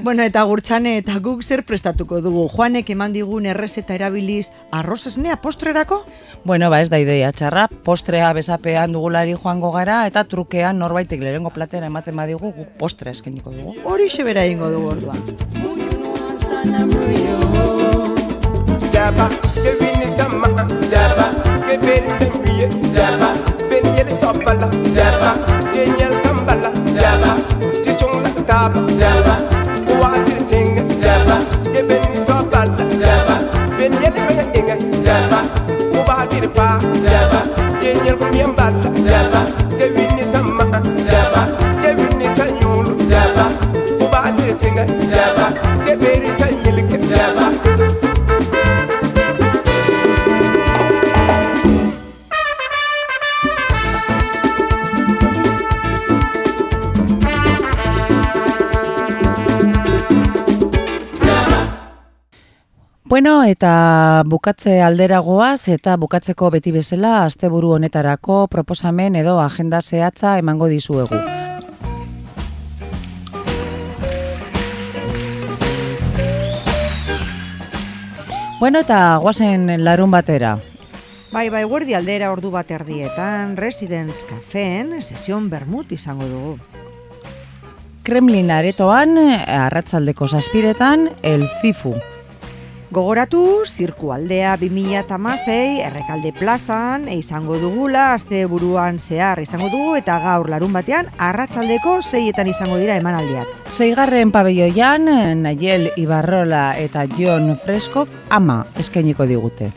bueno, 0.03 0.23
eta 0.23 0.43
gurtxane 0.43 0.97
eta 0.99 1.19
guk 1.23 1.43
zer 1.43 1.65
prestatuko 1.67 2.21
dugu. 2.25 2.49
Joanek 2.53 2.91
eman 2.91 3.13
digun 3.13 3.47
errezeta 3.47 3.95
erabiliz 3.95 4.51
arroz 4.71 5.07
esnea 5.07 5.37
postrerako? 5.43 6.05
Bueno, 6.45 6.71
ba 6.71 6.81
ez 6.83 6.89
da 6.91 6.99
ideia 7.03 7.33
txarra, 7.33 7.69
postrea 7.85 8.33
besapean 8.33 8.93
dugulari 8.95 9.35
joango 9.35 9.73
gara, 9.75 10.07
eta 10.07 10.25
trukean 10.25 10.79
norbaitek 10.79 11.21
lehengo 11.21 11.51
platera 11.51 11.87
ematen 11.91 12.17
badigu 12.17 12.53
guk 12.53 12.77
postre 12.79 13.11
eskeniko 13.11 13.51
dugu. 13.53 13.75
Hori 13.85 14.09
xebera 14.09 14.47
ingo 14.47 14.71
dugu 14.71 14.95
orduan. 14.95 15.19
Jaba, 18.93 19.29
sabala 24.21 24.69
zaba 24.97 25.31
de 25.73 25.83
nyel 25.97 26.15
kambala 26.25 26.71
zaba 26.97 27.31
de 27.85 27.93
song 28.01 28.17
la 28.25 28.31
taba 28.49 28.81
zaba 29.01 29.35
wa 30.01 30.11
de 30.27 30.37
sing 30.49 30.77
zaba 31.03 31.37
de 31.73 31.81
ben 31.89 32.03
ni 32.13 32.19
sabala 32.27 32.85
zaba 33.01 33.37
ben 33.79 33.93
nyel 34.01 34.15
me 34.27 34.35
ngenga 34.51 34.77
zaba 35.07 35.41
wa 36.09 36.17
de 36.31 36.49
pa 36.57 36.69
zaba 37.05 37.41
de 37.81 37.91
nyel 38.03 38.17
ko 38.21 38.27
nyambala 38.37 38.91
zaba 39.09 39.28
Bueno, 63.19 63.43
eta 63.43 64.23
bukatze 64.31 64.77
alderagoaz 64.79 65.73
eta 65.75 65.97
bukatzeko 65.99 66.53
beti 66.55 66.71
bezala 66.71 67.25
asteburu 67.25 67.73
honetarako 67.75 68.45
proposamen 68.47 69.17
edo 69.19 69.41
agenda 69.43 69.81
zehatza 69.83 70.37
emango 70.39 70.69
dizuegu. 70.71 71.19
Bueno, 78.61 78.85
eta 78.87 79.17
guazen 79.17 79.67
larun 79.83 80.15
batera. 80.15 80.53
Bai, 81.33 81.49
bai, 81.51 81.65
guardi 81.65 81.97
aldera 81.99 82.31
ordu 82.31 82.53
bat 82.53 82.71
erdietan, 82.71 83.57
Residence 83.57 84.23
Cafeen, 84.31 85.03
sesion 85.03 85.51
bermut 85.51 85.91
izango 85.91 86.31
dugu. 86.31 86.55
Kremlin 88.07 88.55
aretoan, 88.55 89.19
arratzaldeko 89.65 90.31
zazpiretan, 90.31 91.11
el 91.25 91.49
FIFU. 91.59 91.97
Gogoratu, 92.89 93.67
zirku 93.69 94.15
aldea 94.15 94.55
2006 94.57 95.83
errekalde 95.85 96.31
plazan 96.33 97.03
izango 97.13 97.59
dugula, 97.61 98.15
azte 98.15 98.47
buruan 98.49 98.97
zehar 98.97 99.43
izango 99.43 99.69
dugu, 99.69 99.91
eta 99.99 100.17
gaur 100.23 100.49
larun 100.49 100.73
batean, 100.73 101.11
arratzaldeko 101.21 101.99
zeietan 102.01 102.49
izango 102.49 102.79
dira 102.81 102.97
emanaldiak. 102.97 103.51
Seigarren 103.69 104.33
pabelloian, 104.33 105.05
Nayel 105.43 105.91
Ibarrola 106.01 106.79
eta 106.81 107.05
Jon 107.19 107.59
Freskok 107.61 108.09
ama 108.33 108.63
eskainiko 108.81 109.29
digute. 109.29 109.69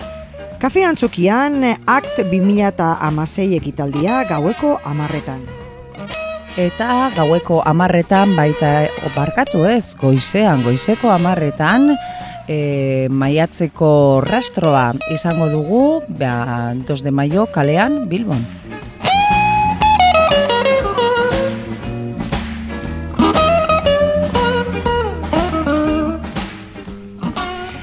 Kafe 0.63 0.87
antzokian 0.87 1.65
akt 1.67 2.23
2006 2.31 3.49
ekitaldia 3.59 4.23
gaueko 4.31 4.77
amarretan. 4.87 5.43
Eta 6.55 7.11
gaueko 7.15 7.59
amarretan 7.67 8.37
baita 8.39 8.87
barkatu 9.17 9.65
ez, 9.67 9.97
goizean, 9.99 10.63
goizeko 10.63 11.11
amarretan 11.11 11.97
e, 12.51 13.07
maiatzeko 13.09 14.21
rastroa 14.25 14.91
izango 15.13 15.47
dugu, 15.51 16.01
ba, 16.19 16.73
2 16.75 17.03
de 17.05 17.11
maio 17.11 17.47
kalean 17.47 18.09
Bilbon. 18.11 18.43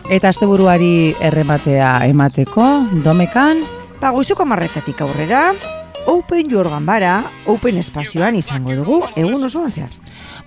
Eta 0.08 0.30
asteburuari 0.32 1.12
errematea 1.20 2.06
emateko, 2.08 2.64
domekan, 3.04 3.60
Ba, 3.98 4.12
goizeko 4.14 4.44
amarretatik 4.46 5.00
aurrera, 5.02 5.48
Open 6.06 6.46
Jorgan 6.52 6.84
bara, 6.86 7.16
Open 7.50 7.80
espazioan 7.80 8.36
izango 8.38 8.76
dugu, 8.78 9.00
egun 9.18 9.42
osoan 9.48 9.72
zehar. 9.74 9.90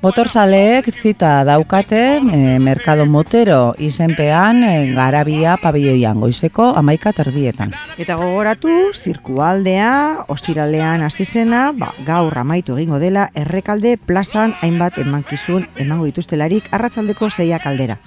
Motorzaleek 0.01 0.87
zita 0.89 1.43
daukate 1.45 2.17
e, 2.17 2.57
Merkado 2.59 3.05
Motero 3.05 3.75
izenpean 3.77 4.63
e, 4.65 4.93
garabia 4.97 5.59
pabilloian 5.61 6.17
goizeko 6.17 6.71
amaika 6.73 7.13
terdietan. 7.13 7.75
Eta 8.01 8.15
gogoratu, 8.17 8.71
zirkualdea, 8.97 10.25
ostiralean 10.27 11.05
hasi 11.05 11.25
zena, 11.25 11.69
ba, 11.77 11.91
gaur 12.07 12.33
amaitu 12.41 12.79
egingo 12.79 12.97
dela, 12.97 13.27
errekalde 13.37 13.93
plazan 14.01 14.55
hainbat 14.63 14.97
emankizun 15.05 15.69
emango 15.77 16.09
dituztelarik 16.09 16.73
arratzaldeko 16.73 17.29
zeiak 17.29 17.69
aldera. 17.69 17.99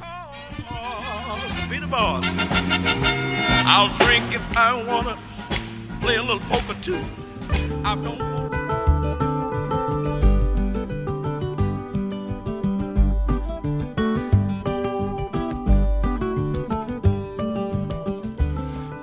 I'll 3.66 3.88
drink 3.96 4.34
if 4.34 4.42
I 4.56 4.74
wanna 4.86 5.16
play 6.00 6.16
a 6.16 6.22
little 6.22 6.42
poker 6.50 6.74
too. 6.82 6.98
I 7.84 7.94
don't 7.94 8.43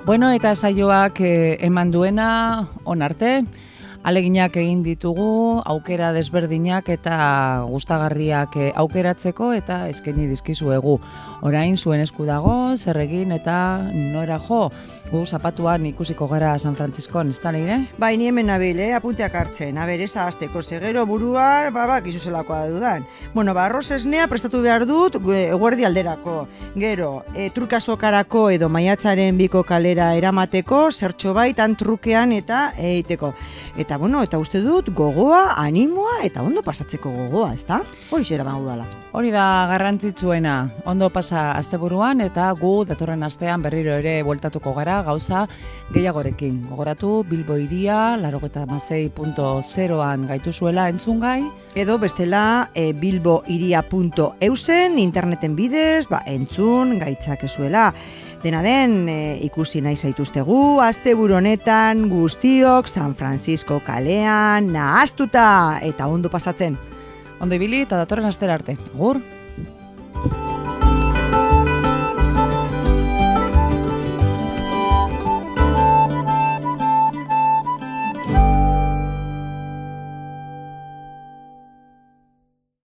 Bueno, 0.04 0.32
eta 0.34 0.56
saioak 0.56 1.20
eh, 1.22 1.58
eman 1.62 1.92
duena 1.94 2.68
onarte, 2.82 3.44
aleginak 4.04 4.56
egin 4.58 4.82
ditugu, 4.82 5.62
aukera 5.64 6.12
desberdinak 6.12 6.88
eta 6.90 7.64
gustagarriak 7.70 8.56
eh, 8.56 8.72
aukeratzeko 8.74 9.52
eta 9.54 9.84
eskaini 9.92 10.26
dizkizuegu. 10.30 10.98
Orain 11.42 11.74
zuen 11.76 11.98
esku 12.02 12.22
dago, 12.26 12.52
zer 12.78 12.98
egin 13.02 13.32
eta 13.34 13.54
nora 13.92 14.38
jo. 14.42 14.68
Gu 15.10 15.24
zapatuan 15.26 15.84
ikusiko 15.86 16.28
gara 16.30 16.54
San 16.58 16.76
Franciscon, 16.78 17.30
ez 17.30 17.40
da 17.42 17.50
leire? 17.52 17.80
Bai, 17.98 18.16
ni 18.16 18.28
hemen 18.30 18.46
nabil, 18.46 18.78
eh, 18.80 18.92
apunteak 18.94 19.34
hartzen. 19.34 19.76
A 19.78 19.86
ber, 19.86 20.00
eza 20.00 20.26
azteko 20.26 20.62
segero 20.62 21.04
buruar, 21.06 21.70
ba, 21.74 21.86
ba, 21.86 22.00
kizu 22.00 22.20
zelakoa 22.22 22.66
dudan. 22.70 23.04
Bueno, 23.34 23.54
ba, 23.54 23.66
arroz 23.66 23.90
esnea 23.90 24.28
prestatu 24.28 24.62
behar 24.62 24.86
dut 24.86 25.18
gu- 25.20 25.34
eguerdi 25.52 25.84
alderako. 25.84 26.46
Gero, 26.76 27.24
e, 27.34 27.50
trukasokarako 27.50 28.48
edo 28.50 28.68
maiatzaren 28.68 29.36
biko 29.36 29.62
kalera 29.64 30.14
eramateko, 30.14 30.90
zertxo 30.92 31.34
baitan 31.34 31.76
trukean 31.76 32.32
eta 32.32 32.72
eiteko. 32.78 33.34
Eta, 33.76 33.91
bueno, 33.96 34.22
eta 34.22 34.38
uste 34.38 34.60
dut 34.62 34.90
gogoa, 34.94 35.54
animoa 35.60 36.22
eta 36.26 36.42
ondo 36.42 36.62
pasatzeko 36.62 37.10
gogoa, 37.10 37.52
ezta? 37.54 37.82
Hori 38.10 38.24
xera 38.24 38.44
bangu 38.44 38.68
dala. 38.68 38.86
Hori 39.12 39.30
da 39.30 39.66
garrantzitsuena, 39.68 40.54
ondo 40.88 41.10
pasa 41.12 41.50
asteburuan 41.52 42.22
eta 42.24 42.50
gu 42.56 42.84
datorren 42.88 43.22
astean 43.22 43.62
berriro 43.62 43.98
ere 44.00 44.22
bueltatuko 44.22 44.72
gara 44.74 45.02
gauza 45.02 45.46
gehiagorekin. 45.92 46.62
Gogoratu 46.70 47.22
Bilbo 47.28 47.58
iria, 47.60 48.16
larogeta 48.16 48.64
an 48.64 50.26
gaituzuela 50.28 50.88
entzungai, 50.88 51.42
Edo 51.74 51.98
bestela 51.98 52.70
e, 52.74 52.92
bilboiria.eusen 52.92 54.98
interneten 55.00 55.54
bidez, 55.56 56.04
ba, 56.10 56.20
entzun, 56.28 56.98
gaitzak 57.00 57.46
ezuela. 57.48 57.94
Dena 58.42 58.58
den, 58.62 59.08
e, 59.08 59.38
ikusi 59.46 59.78
nahi 59.84 59.94
zaituztegu, 59.94 60.80
asteburu 60.82 61.36
honetan 61.38 62.08
guztiok 62.10 62.88
San 62.90 63.14
Francisco 63.14 63.78
kalean 63.86 64.72
nahaztuta 64.74 65.78
eta 65.82 66.08
ondo 66.10 66.28
pasatzen. 66.28 66.78
ondo 67.38 67.54
ibili 67.54 67.82
eta 67.82 67.96
datorren 67.96 68.26
astera 68.26 68.54
arte. 68.54 68.76
Gur! 68.94 69.18